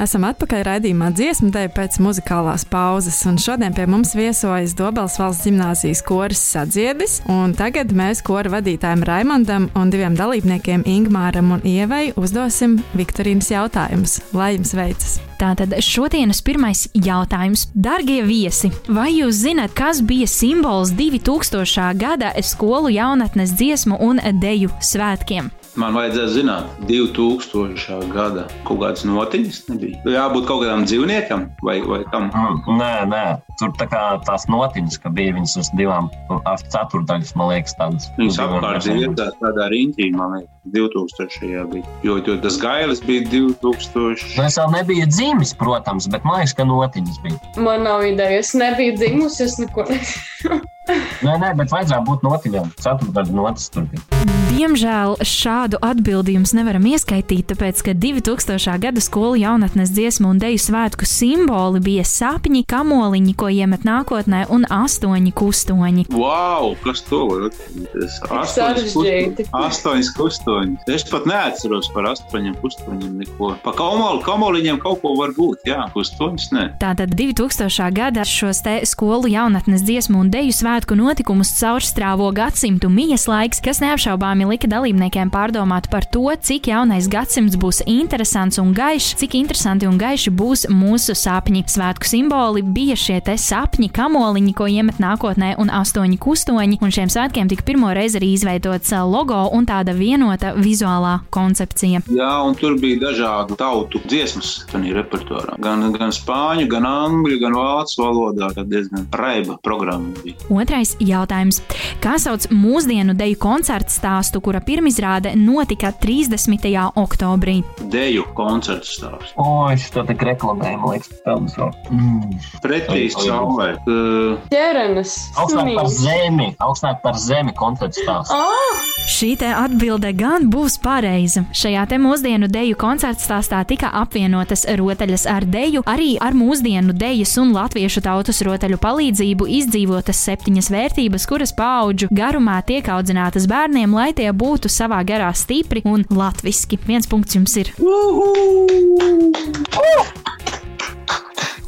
Esam 0.00 0.24
atpakaļ 0.24 0.62
raidījumā 0.64 1.10
dziesmu 1.12 1.50
dēļ 1.52 1.66
pēc 1.76 1.98
muzikālās 2.00 2.62
pauzes, 2.72 3.18
un 3.28 3.36
šodien 3.36 3.74
pie 3.76 3.84
mums 3.84 4.14
viesojas 4.16 4.72
Dobels 4.78 5.18
valsts 5.20 5.44
gimnāzijas 5.44 6.00
koris 6.08 6.40
sadziedis, 6.54 7.18
un 7.28 7.52
tagad 7.58 7.92
mēs 7.92 8.24
kora 8.24 8.48
vadītājiem 8.54 9.04
Raimondam 9.04 9.68
un 9.76 9.92
diviem 9.92 10.16
dalībniekiem 10.16 10.86
Ingmāram 10.88 11.52
un 11.58 11.68
Ievai 11.68 12.14
uzdosim 12.16 12.78
Viktorīnas 12.96 13.52
jautājumus. 13.52 14.22
Lai 14.32 14.54
jums 14.54 14.72
veicas! 14.72 15.18
Tātad 15.40 15.76
šodienas 15.84 16.40
pirmais 16.44 16.86
jautājums. 16.96 17.68
Darbie 17.76 18.22
viesi, 18.24 18.72
vai 18.88 19.10
jūs 19.18 19.44
zināt, 19.44 19.76
kas 19.76 20.00
bija 20.00 20.28
simbols 20.28 20.96
2000. 20.96 21.92
gada 22.00 22.32
skolu 22.40 22.88
jaunatnes 22.96 23.52
dziesmu 23.52 24.00
un 24.00 24.24
deju 24.40 24.72
svētkiem? 24.80 25.52
Man 25.80 25.94
vajadzēja 25.96 26.28
zināt, 26.34 26.72
2000. 26.90 28.10
gada 28.12 28.42
kaut 28.68 28.82
kādas 28.82 29.06
notiņas 29.08 29.60
nebija. 29.70 30.00
Jābūt 30.12 30.44
kaut 30.50 30.60
kādam 30.64 30.82
dzīvniekam 30.84 31.46
vai, 31.64 31.78
vai 31.88 32.02
kam. 32.12 32.26
Nē, 32.68 32.90
nē, 33.08 33.22
tur 33.60 33.74
tā 33.80 33.86
kā 33.90 34.04
tās 34.26 34.46
notiņas, 34.50 34.98
ka 35.02 35.12
bija 35.14 35.36
viņas 35.36 35.58
uz 35.62 35.70
divām, 35.78 36.08
ar 36.48 36.62
ceturdaļas, 36.72 37.34
man 37.38 37.52
liekas, 37.52 37.76
tādas. 37.78 38.08
Viņas 38.18 38.40
apkārt 38.46 38.88
ir 38.92 39.12
tādā 39.16 39.68
riņķī, 39.74 40.10
man 40.16 40.38
liekas. 40.38 40.56
2000. 40.70 41.72
bija. 41.72 41.84
Jo, 42.04 42.18
jo 42.26 42.36
tas 42.42 42.58
gailis 42.60 43.00
bija 43.04 43.24
2000. 43.30 44.34
Nu, 44.36 44.44
es 44.44 44.58
vēl 44.60 44.74
nebiju 44.74 45.06
dzimis, 45.08 45.54
protams, 45.60 46.08
bet 46.12 46.26
man 46.28 46.40
liekas, 46.40 46.56
ka 46.58 46.68
notiņas 46.68 47.22
bija. 47.24 47.40
Man 47.60 47.86
nav 47.88 48.04
ideja, 48.06 48.42
es 48.42 48.52
nebiju 48.58 48.98
dzimusi, 49.00 49.46
es 49.46 49.56
neko 49.62 49.88
nezinu. 49.88 50.60
nē, 51.26 51.38
nē, 51.40 51.54
bet 51.60 51.72
vajadzēja 51.72 52.04
būt 52.06 52.26
notiņām. 52.26 52.74
Ceturtdaļa 52.80 53.36
notis 53.36 53.70
tur 53.72 53.88
bija. 53.90 54.28
Diemžēl 54.50 55.14
šādu 55.24 55.78
atbildījumu 55.86 56.48
nevaram 56.58 56.84
ieskaitīt, 56.90 57.46
tāpēc, 57.52 57.80
ka 57.86 57.94
2000. 57.96 58.74
gada 58.82 59.00
skolu 59.00 59.38
jaunatnes 59.40 59.92
dziesmu 59.94 60.32
un 60.34 60.40
deju 60.42 60.60
svētku 60.60 61.06
simboli 61.08 61.80
bija 61.84 62.04
sapņi, 62.04 62.64
kamoliņi, 62.68 63.36
ko 63.38 63.48
iemet 63.52 63.84
nākotnē, 63.86 64.44
un 64.52 64.66
astoņi 64.70 65.32
kustoņi. 65.36 66.06
Wow, 66.14 66.74
kas 66.84 67.02
to 67.08 67.24
var 67.30 67.48
atbildēt? 67.50 69.44
Astoņas 69.56 70.12
kustoņas. 70.16 70.88
Es 70.90 71.06
pat 71.10 71.26
neatceros 71.28 71.90
par 71.94 72.10
astoņiem 72.12 72.56
kustoņiem 72.62 73.18
neko. 73.22 73.52
Pa 73.64 73.74
kamoli, 73.76 74.22
kamoliņiem 74.26 74.80
kaut 74.82 75.02
ko 75.04 75.14
var 75.18 75.34
būt, 75.36 75.66
jā, 75.68 75.82
kustoņas 75.94 76.50
ne. 76.56 76.66
Tātad 76.82 77.14
2000. 77.18 77.90
gada 77.96 78.24
šos 78.26 78.62
te 78.64 78.78
skolu 78.88 79.30
jaunatnes 79.30 79.84
dziesmu 79.86 80.20
un 80.24 80.30
deju 80.32 80.54
svētku 80.54 80.96
notikumus 80.98 81.52
caurstrāvo 81.58 82.30
gadsimtu 82.36 82.90
mijas 82.92 83.26
laiks, 83.30 83.62
kas 83.64 83.82
neapšaubāmi 83.84 84.48
lika 84.50 84.70
dalībniekiem 84.70 85.32
pārdomāt 85.32 85.90
par 85.92 86.06
to, 86.12 86.26
cik 86.40 86.70
jaunais 86.70 87.08
gadsimts 87.10 87.58
būs 87.60 87.82
interesants 87.90 88.60
un 88.62 88.74
gaišs, 88.76 89.14
cik 89.20 89.36
interesanti 89.40 89.88
un 89.88 89.98
gaiši 90.00 90.32
būs 90.34 90.66
mūsu 90.72 91.16
sapņi. 91.18 91.64
Svētku 91.70 92.08
simboli 92.08 92.64
bija 92.64 92.96
šie 92.98 93.20
te 93.24 93.36
sapņi, 93.40 93.90
kamoliņi, 93.96 94.54
ko 94.56 94.68
iemet 94.70 95.00
nākotnē, 95.02 95.54
un 95.60 95.72
astoņi 95.80 96.18
kustoņi, 96.20 96.80
un 96.84 96.94
šiem 96.94 97.10
svētkiem 97.12 97.50
tika 97.50 97.66
pirmo 97.66 97.90
reizi 97.96 98.20
arī 98.20 98.32
izveidots 98.36 98.92
logo 99.10 99.40
un 99.56 99.66
tāda 99.68 99.94
vienota 99.96 100.52
vizuālā 100.58 101.20
koncepcija. 101.32 102.02
Jā, 102.10 102.32
un 102.46 102.56
tur 102.58 102.76
bija 102.80 103.00
dažādu 103.08 103.56
tautu 103.58 104.02
dziesmas 104.06 104.66
repertuārā. 104.70 105.56
Gan, 105.62 105.84
gan 105.94 106.12
spāņu, 106.14 106.66
gan 106.70 106.86
angļu, 106.88 107.38
gan 107.42 107.56
vācu 107.56 108.00
valodā. 108.02 108.50
Tā 108.56 108.64
diezgan 108.68 109.06
raiba 109.16 109.56
programma 109.64 110.14
bija. 110.24 110.38
Otrais 110.50 110.96
jautājums. 111.00 111.60
Kā 112.02 112.16
sauc 112.22 112.48
mūsdienu 112.52 113.14
deju 113.18 113.38
koncertu 113.40 113.94
stāstu, 113.94 114.42
kura 114.44 114.62
pirmizrāde 114.64 115.34
notika 115.38 115.92
30. 116.02 116.66
oktobrī? 117.00 117.60
Deju 117.92 118.26
koncertu 118.36 118.90
stāsts. 118.90 119.34
O, 119.40 119.68
es 119.72 119.88
to 119.94 120.04
tik 120.08 120.22
reklamēju, 120.30 120.80
man 120.82 120.94
liekas, 120.96 121.12
pelnas 121.24 121.56
vēl. 121.58 121.72
Mm. 121.90 122.40
Pretī 122.64 123.06
saulē. 123.26 123.70
Uh, 123.86 124.38
Ķerenes. 124.52 125.16
Augstāk 125.40 125.74
par 125.76 125.90
zemi, 125.94 126.52
augstāk 126.62 127.02
par 127.04 127.20
zemi 127.20 127.54
koncertu 127.56 128.04
stāsts. 128.04 128.34
Ah! 128.34 128.90
Šī 129.10 129.32
te 129.40 129.48
atbilde 129.50 130.12
gan 130.14 130.46
būs 130.52 130.76
pareiza. 130.82 131.42
Šajā 131.56 131.86
te 131.90 131.96
mūsdienu 131.98 132.46
deju 132.52 132.76
koncerta 132.78 133.22
stāstā 133.24 133.62
tika 133.66 133.90
apvienotas 134.02 134.62
rotaļas 134.78 135.24
ar 135.30 135.46
deju, 135.48 135.82
arī 135.88 136.12
ar 136.22 136.36
mūsdienu 136.36 136.94
dejas 136.96 137.34
un 137.40 137.50
latviešu 137.56 138.04
tautas 138.04 138.42
rotaļu 138.46 138.78
palīdzību 138.82 139.48
izdzīvotas 139.58 140.20
septiņas 140.28 140.70
vērtības, 140.74 141.26
kuras 141.30 141.54
paudžu 141.56 142.10
garumā 142.14 142.60
tiek 142.66 142.86
audzinātas 142.92 143.48
bērniem, 143.50 143.96
lai 143.96 144.12
tie 144.14 144.30
būtu 144.30 144.70
savā 144.70 145.02
garā 145.06 145.32
stipri 145.34 145.82
un 145.88 146.06
latviski. 146.06 146.78
Viens 146.86 147.10
punkts 147.10 147.40
jums 147.40 147.56
ir. 147.64 147.74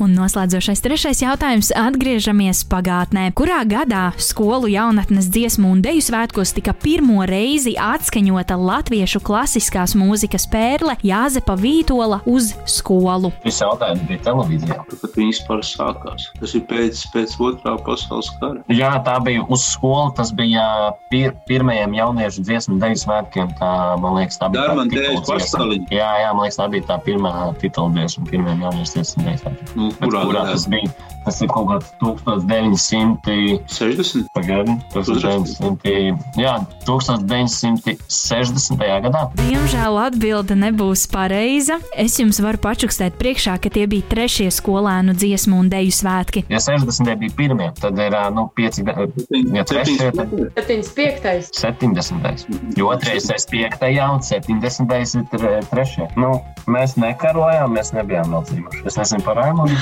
Un 0.03 0.17
noslēdzošais 0.19 0.81
trešais 0.83 1.21
jautājums- 1.23 1.69
atgriežamies 1.79 2.65
pagātnē. 2.67 3.29
Kurā 3.39 3.61
gadā 3.63 4.11
skolu 4.19 4.67
jaunatnes 4.67 5.29
dziesmu 5.31 5.71
un 5.71 5.83
deju 5.83 6.03
svētkos 6.03 6.51
tika 6.57 6.73
pirmo 6.75 7.23
reizi 7.23 7.77
atskaņota 7.79 8.57
latviešu 8.59 9.21
klasiskās 9.23 9.95
mūzikas 9.95 10.49
pērle 10.51 10.97
Jāzepa 11.07 11.55
Vītola 11.55 12.19
uz 12.27 12.51
skolu? 12.67 13.31
Šis 13.45 13.61
jautājums 13.63 14.03
bija 14.09 14.19
televīzijā. 14.27 14.81
kad 14.91 15.15
viņi 15.15 15.31
vispār 15.31 15.63
sākās. 15.63 16.27
Tas 16.41 16.55
ir 16.55 16.63
pēc, 16.63 17.07
pēc 17.15 17.37
otrā 17.39 17.77
pasaules 17.87 18.33
kara. 18.41 18.59
Jā, 18.75 19.05
tā 19.07 19.23
bija 19.23 19.47
uz 19.49 19.63
skolu. 19.63 20.11
Tas 20.17 20.33
bija 20.33 20.97
pir 21.11 21.31
pirmajiem 21.47 21.95
jauniešu 21.95 22.43
dziesmu 22.43 22.81
deju 22.81 22.99
svētkiem. 23.07 23.55
Tā, 23.61 24.01
man 24.03 24.19
liekas, 24.19 24.41
tā 24.43 24.51
bija. 24.51 24.67
Darman 24.67 24.91
tā 24.91 25.15
pastāliņa. 25.31 25.87
Jā, 25.95 26.11
jā, 26.27 26.35
man 26.35 26.49
liekas, 26.49 26.59
tā 26.59 26.69
bija 26.75 26.89
tā 26.91 26.99
pirmā 27.07 27.55
titula 27.63 27.95
dziesma 27.95 28.27
pirmajiem 28.27 28.67
jauniešu 28.67 28.93
dziesmu 28.99 29.29
deju 29.29 29.39
svētkiem. 29.45 29.77
Nu, 29.77 29.92
Bet 30.01 30.09
kurā 30.09 30.23
kurā 30.29 30.43
gadā? 30.45 30.53
tas 30.57 30.67
bija? 30.73 30.91
Tas 31.25 31.41
ir 31.45 31.49
kaut 31.53 31.69
kāds 31.71 31.93
1900. 32.03 33.61
60. 33.71 34.27
Pagaidām, 34.35 34.81
tas 34.93 35.09
ir 35.09 35.21
1900. 35.23 36.19
Jā, 36.41 36.57
1960. 36.87 38.77
gadā. 39.07 39.23
Diemžēl 39.39 39.99
atbilde 40.03 40.57
nebūs 40.59 41.05
pareiza. 41.13 41.79
Es 41.99 42.17
jums 42.21 42.41
varu 42.43 42.59
pačukstēt 42.63 43.17
priekšā, 43.21 43.57
ka 43.63 43.71
tie 43.73 43.87
bija 43.91 44.07
trešie 44.11 44.49
skolēnu 44.55 45.15
dziesmu 45.19 45.59
un 45.63 45.71
deju 45.73 45.93
svētki. 45.95 46.45
Ja 46.53 46.59
60. 46.63 47.15
bija 47.23 47.37
pirmie, 47.39 47.71
tad 47.81 47.99
ir 48.03 48.17
nu, 48.35 48.49
5 48.59 48.83
gadi. 48.89 49.27
Ja 49.55 49.65
trešie, 49.69 50.11
tad 50.17 50.29
75. 50.59 51.53
70. 51.55 52.47
Jo 52.79 52.91
otrais 52.95 53.29
ir 53.31 53.41
5. 53.53 53.87
un 54.11 54.21
70. 54.27 55.17
ir 55.21 55.25
tre- 55.33 55.63
trešie. 55.71 56.09
Nu, 56.17 56.41
mēs 56.67 56.97
nekarojām, 57.01 57.73
mēs 57.79 57.93
nebijām 57.97 58.33
vēl 58.35 58.43
dzīvojuši. 58.51 58.87
Es 58.87 58.97
nezinu 59.01 59.23
par 59.27 59.37
Raimondu, 59.41 59.77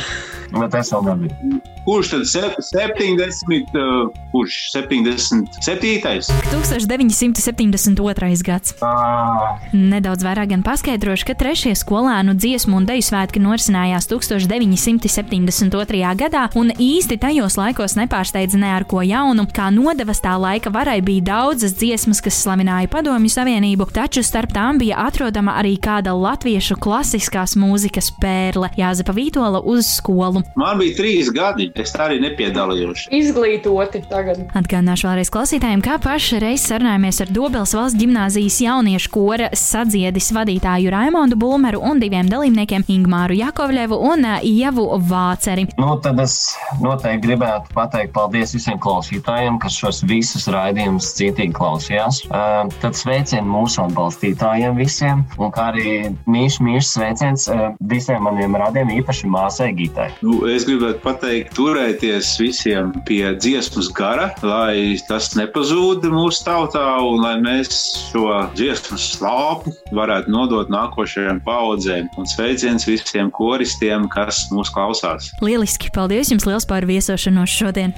bet 0.59 0.75
es 0.75 0.93
vēl 0.93 1.05
nebiju. 1.11 1.30
Thank 1.31 1.65
you. 1.65 1.80
Kurš 1.85 2.11
tad 2.11 2.21
70, 2.21 3.65
uh, 3.73 4.11
kurš 4.33 4.73
77? 4.73 6.33
1972. 6.51 8.43
gads. 8.45 8.75
Ah, 8.85 9.57
Nedaudz 9.73 10.25
vairāk 10.25 10.49
gan 10.53 10.63
paskaidrošu, 10.67 11.25
ka 11.31 11.35
trešie 11.41 11.73
skolēnu 11.79 12.35
dziesmu 12.37 12.77
un 12.77 12.85
deju 12.89 13.03
svētki 13.07 13.41
norisinājās 13.41 14.09
1972. 14.13 16.15
gadā, 16.21 16.43
un 16.61 16.69
īsti 16.77 17.17
tajos 17.23 17.57
laikos 17.57 17.97
nepārsteidza 17.97 18.59
ne 18.61 18.75
ar 18.77 18.85
ko 18.85 19.01
jaunu. 19.01 19.47
Kā 19.49 19.71
nodevas 19.73 20.21
tā 20.21 20.37
laika 20.37 20.69
varai 20.75 21.01
bija 21.01 21.25
daudzas 21.31 21.73
dziesmas, 21.81 22.21
kas 22.21 22.43
slavināja 22.45 22.93
Padomju 22.93 23.33
Savienību, 23.33 23.89
taču 23.97 24.21
starp 24.27 24.53
tām 24.53 24.77
bija 24.83 25.01
atrodama 25.07 25.57
arī 25.63 25.79
kāda 25.81 26.13
latviešu 26.13 26.77
klasiskās 26.77 27.57
mūzikas 27.57 28.13
pērle- 28.21 28.69
Jāzepa 28.83 29.17
Vītola 29.17 29.65
uz 29.65 29.89
skolu. 29.97 30.45
Man 30.61 30.79
bija 30.79 30.97
trīs 31.01 31.33
gadi, 31.33 31.70
es 31.75 31.95
tā 31.95 32.07
arī 32.09 32.21
nepiedalījos. 32.25 33.07
Izglītoti 33.15 34.03
tagad. 34.11 34.43
Atgādināšu 34.59 35.09
vēlreiz 35.09 35.31
klausītājiem, 35.33 35.83
kā 35.85 35.99
paši 36.03 36.41
reiz 36.43 36.65
sarunājamies 36.69 37.21
ar 37.25 37.33
Dobels 37.35 37.75
valsts 37.77 37.99
gimnāzijas 38.01 38.61
jauniešu 38.65 39.13
kora 39.15 39.51
sadziedis 39.57 40.31
vadītāju 40.37 40.93
Raimondu 40.95 41.39
Bulmeru 41.41 41.83
un 41.87 42.01
diviem 42.03 42.29
dalībniekiem 42.31 42.87
Ingmāru 42.91 43.37
Jakovļevu 43.39 43.99
un 44.11 44.27
ā, 44.29 44.39
Ievu 44.47 44.87
Vāceri. 45.11 45.67
Nu, 45.81 45.95
tad 46.03 46.21
es 46.23 46.37
noteikti 46.83 47.29
gribētu 47.29 47.75
pateikt 47.77 48.15
paldies 48.17 48.55
visiem 48.57 48.81
klausītājiem, 48.83 49.59
kas 49.63 49.79
šos 49.81 50.03
visus 50.09 50.49
raidījumus 50.51 51.13
cietīgi 51.19 51.55
klausījās. 51.57 52.23
Uh, 52.31 52.71
tad 52.83 52.99
sveicienu 52.99 53.49
mūsu 53.51 53.83
atbalstītājiem 53.85 54.79
visiem, 54.79 55.25
un 55.41 55.53
kā 55.55 55.71
arī 55.73 55.97
mīļš, 56.31 56.61
mīļš 56.67 56.91
sveiciens 56.95 57.47
uh, 57.53 57.71
visiem 57.91 58.25
maniem 58.27 58.57
radiem, 58.61 58.93
īpaši 59.01 59.31
māsai 59.31 59.71
Gitai. 59.77 60.11
Nu, 60.25 60.41
es 60.51 60.67
gribētu 60.69 61.03
pateikt, 61.05 61.60
turēties 61.61 62.33
visiem 62.41 62.93
pie 63.05 63.35
dziesmas 63.37 63.91
gara, 63.97 64.31
lai 64.47 64.97
tas 65.09 65.33
nepazūd 65.37 66.07
mūsu 66.09 66.45
tautā, 66.47 66.85
un 67.05 67.21
lai 67.25 67.35
mēs 67.43 67.75
šo 68.09 68.47
dziesmas 68.57 69.11
slāpu 69.19 69.75
varētu 69.97 70.33
nodot 70.33 70.73
nākošajām 70.73 71.43
paudzēm. 71.45 72.09
Un 72.21 72.29
sveiciens 72.31 72.89
visiem 72.89 73.33
koristiem, 73.37 74.09
kas 74.13 74.47
mūs 74.55 74.73
klausās. 74.73 75.35
Lieliski! 75.45 75.93
Paldies 75.93 76.33
jums 76.33 76.49
liels 76.49 76.69
par 76.69 76.89
viesošanos 76.89 77.61
šodien! 77.61 77.93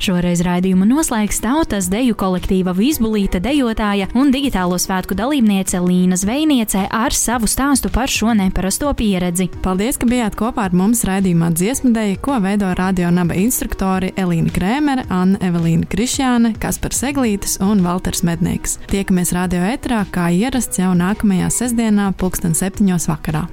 Šoreiz 0.00 0.40
raidījumu 0.40 0.86
noslēgs 0.88 1.42
tautas 1.44 1.90
deju 1.92 2.14
kolektīva 2.16 2.72
Vīsbulīta 2.72 3.36
dejotāja 3.44 4.06
un 4.16 4.30
digitālo 4.32 4.78
svētku 4.80 5.12
dalībniece 5.12 5.76
Līna 5.84 6.16
Zvejniece 6.16 6.86
ar 6.88 7.12
savu 7.12 7.44
stāstu 7.50 7.90
par 7.92 8.08
šo 8.08 8.32
neparasto 8.38 8.88
pieredzi. 8.96 9.50
Paldies, 9.60 9.98
ka 10.00 10.08
bijāt 10.08 10.38
kopā 10.40 10.70
ar 10.70 10.76
mums 10.76 11.04
raidījumā 11.04 11.50
dziesmu 11.52 11.92
dēļ, 11.92 12.14
ko 12.24 12.38
veido 12.40 12.72
radio 12.78 13.10
naba 13.12 13.36
instruktori 13.36 14.14
Elīna 14.16 14.48
Krēmere, 14.56 15.04
Anna 15.12 15.36
Evelīna 15.44 15.84
Krišjāne, 15.92 16.54
Kaspars 16.62 17.04
Eglītis 17.10 17.58
un 17.60 17.84
Valters 17.84 18.24
Mednieks. 18.24 18.78
Tiekamies 18.88 19.34
radio 19.36 19.66
etrā, 19.68 20.06
kā 20.08 20.30
ierasts 20.32 20.80
jau 20.80 20.94
nākamajā 20.96 21.52
sestdienā, 21.60 22.14
pulksten 22.16 22.56
septiņos 22.56 23.10
vakarā. 23.12 23.44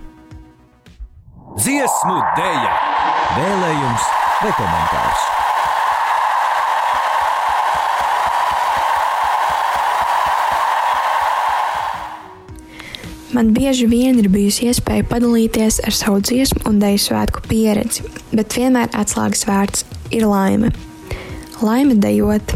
Dziesmu 1.60 2.22
dēļa, 2.40 2.78
vēlējums 3.36 4.14
vai 4.46 4.54
komentārs. 4.62 5.37
Man 13.38 13.52
bieži 13.54 13.86
vien 13.86 14.18
ir 14.18 14.32
bijusi 14.34 14.66
iespēja 14.72 15.04
padalīties 15.06 15.76
ar 15.86 15.94
savu 15.94 16.24
dziesmu 16.26 16.64
un 16.72 16.80
dēļu 16.82 17.02
svētku 17.04 17.44
pieredzi, 17.46 18.02
bet 18.32 18.56
vienmēr 18.58 18.90
atslēgas 18.98 19.44
vārds 19.46 19.84
ir 20.10 20.26
laime. 20.26 20.72
Laime 21.62 22.00
dejot, 22.02 22.56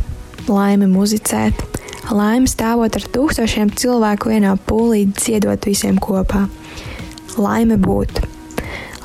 laime 0.50 0.88
muzicēt, 0.89 1.62
laime 2.10 2.50
stāvot 2.50 2.98
ar 2.98 3.06
tūkstošiem 3.13 3.76
cilvēku 3.78 4.34
vienā 4.34 4.56
pūlī, 4.65 5.04
dziedot 5.13 5.70
visiem 5.70 6.02
kopā. 6.02 6.48
Laime 7.38 7.78
būt. 7.78 8.24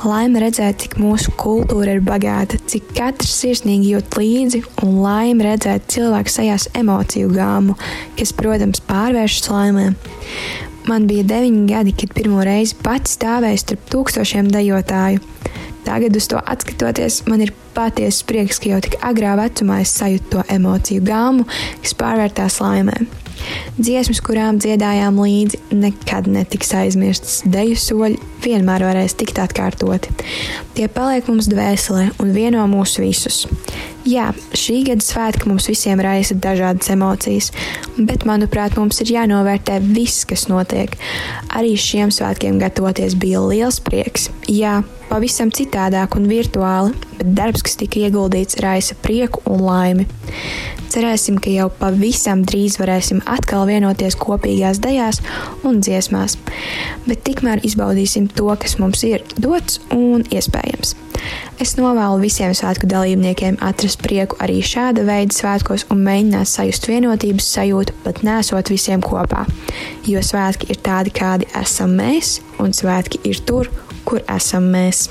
Laime 0.06 0.40
redzēt, 0.40 0.80
cik 0.80 0.96
mūsu 1.00 1.32
kultūra 1.36 1.98
ir 1.98 2.02
bagāta, 2.04 2.56
cik 2.72 2.88
katrs 2.96 3.36
sirsnīgi 3.42 3.92
jūt 3.92 4.16
līdzi, 4.16 4.62
un 4.84 5.02
laime 5.04 5.44
redzēt 5.44 5.90
cilvēku 5.92 6.32
sajās 6.32 6.70
emociju 6.76 7.36
gāmu, 7.36 7.76
kas, 8.16 8.32
protams, 8.36 8.80
pārvēršas 8.88 9.52
laimē. 9.52 9.90
Man 10.86 11.08
bija 11.10 11.24
deviņi 11.26 11.64
gadi, 11.66 11.92
kad 11.98 12.12
pirmo 12.14 12.44
reizi 12.46 12.76
pats 12.78 13.16
stāvēju 13.16 13.58
starp 13.58 13.88
tūkstošiem 13.90 14.50
dejotāju. 14.54 15.18
Tagad, 15.86 16.14
uz 16.18 16.26
to 16.30 16.38
skatoties, 16.62 17.20
man 17.30 17.42
ir 17.42 17.52
patiesa 17.74 18.26
prieks, 18.26 18.58
ka 18.62 18.70
jau 18.70 18.80
tik 18.82 18.94
agrā 19.06 19.34
vecumā 19.38 19.80
es 19.82 19.94
sajūtu 19.98 20.32
to 20.32 20.44
emociju 20.54 21.02
gāmu, 21.06 21.46
kas 21.82 21.94
pārvērtās 21.98 22.58
laimē. 22.62 23.00
Dziesmas, 23.76 24.22
kurām 24.24 24.60
dziedājām 24.62 25.18
līdzi, 25.20 25.60
nekad 25.76 26.30
netiks 26.32 26.72
aizmirstas. 26.76 27.42
Deju 27.44 27.76
soļi 27.80 28.20
vienmēr 28.44 28.86
varēs 28.88 29.16
tikt 29.20 29.40
atkārtoti. 29.42 30.14
Tie 30.76 30.88
paliek 30.92 31.28
mums 31.28 31.50
dvēselē 31.52 32.08
un 32.22 32.32
vieno 32.36 32.64
mūs 32.70 32.96
visus. 33.02 33.44
Jā, 34.06 34.28
šī 34.54 34.84
gada 34.86 35.02
svētki 35.02 35.48
mums 35.50 35.66
visiem 35.66 35.98
raisa 35.98 36.36
dažādas 36.38 36.92
emocijas, 36.94 37.48
bet, 37.98 38.22
manuprāt, 38.28 38.76
mums 38.78 39.00
ir 39.02 39.10
jānovērtē 39.16 39.80
viss, 39.82 40.22
kas 40.30 40.46
notiek. 40.46 40.94
Arī 41.50 41.74
šiem 41.74 42.12
svētkiem 42.14 42.60
gatavoties 42.62 43.16
bija 43.18 43.42
liels 43.42 43.80
prieks. 43.82 44.28
Jā, 44.46 44.78
pavisam 45.10 45.50
citādāk 45.50 46.14
un 46.20 46.30
virtuāli, 46.30 46.94
bet 47.18 47.34
darbs, 47.34 47.66
kas 47.66 47.74
tika 47.82 48.06
ieguldīts, 48.06 48.60
raisa 48.62 48.94
prieku 49.02 49.42
un 49.50 49.66
laimi. 49.66 50.06
Cerēsim, 50.96 51.36
ka 51.36 51.50
jau 51.52 51.66
pavisam 51.76 52.40
drīz 52.48 52.78
varēsim 52.80 53.18
atkal 53.28 53.66
vienoties 53.68 54.14
kopīgās 54.16 54.78
dejās 54.80 55.18
un 55.68 55.82
dziesmās, 55.84 56.38
bet 57.04 57.20
tikmēr 57.26 57.60
izbaudīsim 57.68 58.30
to, 58.32 58.46
kas 58.62 58.78
mums 58.80 59.02
ir 59.04 59.20
dots 59.36 59.76
un 59.92 60.24
iespējams. 60.32 60.94
Es 61.60 61.74
novēlu 61.76 62.22
visiem 62.22 62.54
svētku 62.56 62.88
dalībniekiem 62.88 63.58
atrast 63.68 64.00
prieku 64.06 64.40
arī 64.40 64.62
šāda 64.64 65.04
veida 65.04 65.36
svētkos 65.36 65.84
un 65.92 66.00
mēģināt 66.06 66.48
sajust 66.48 66.88
vienotības 66.88 67.50
sajūtu, 67.58 67.98
pat 68.06 68.24
nesot 68.24 68.72
visiem 68.72 69.04
kopā. 69.04 69.44
Jo 70.08 70.24
svētki 70.24 70.72
ir 70.72 70.80
tādi, 70.80 71.12
kādi 71.12 71.52
esam 71.60 71.92
mēs, 72.00 72.38
un 72.56 72.72
svētki 72.72 73.20
ir 73.28 73.44
tur, 73.44 73.68
kur 74.08 74.24
esam 74.32 74.72
mēs. 74.72 75.10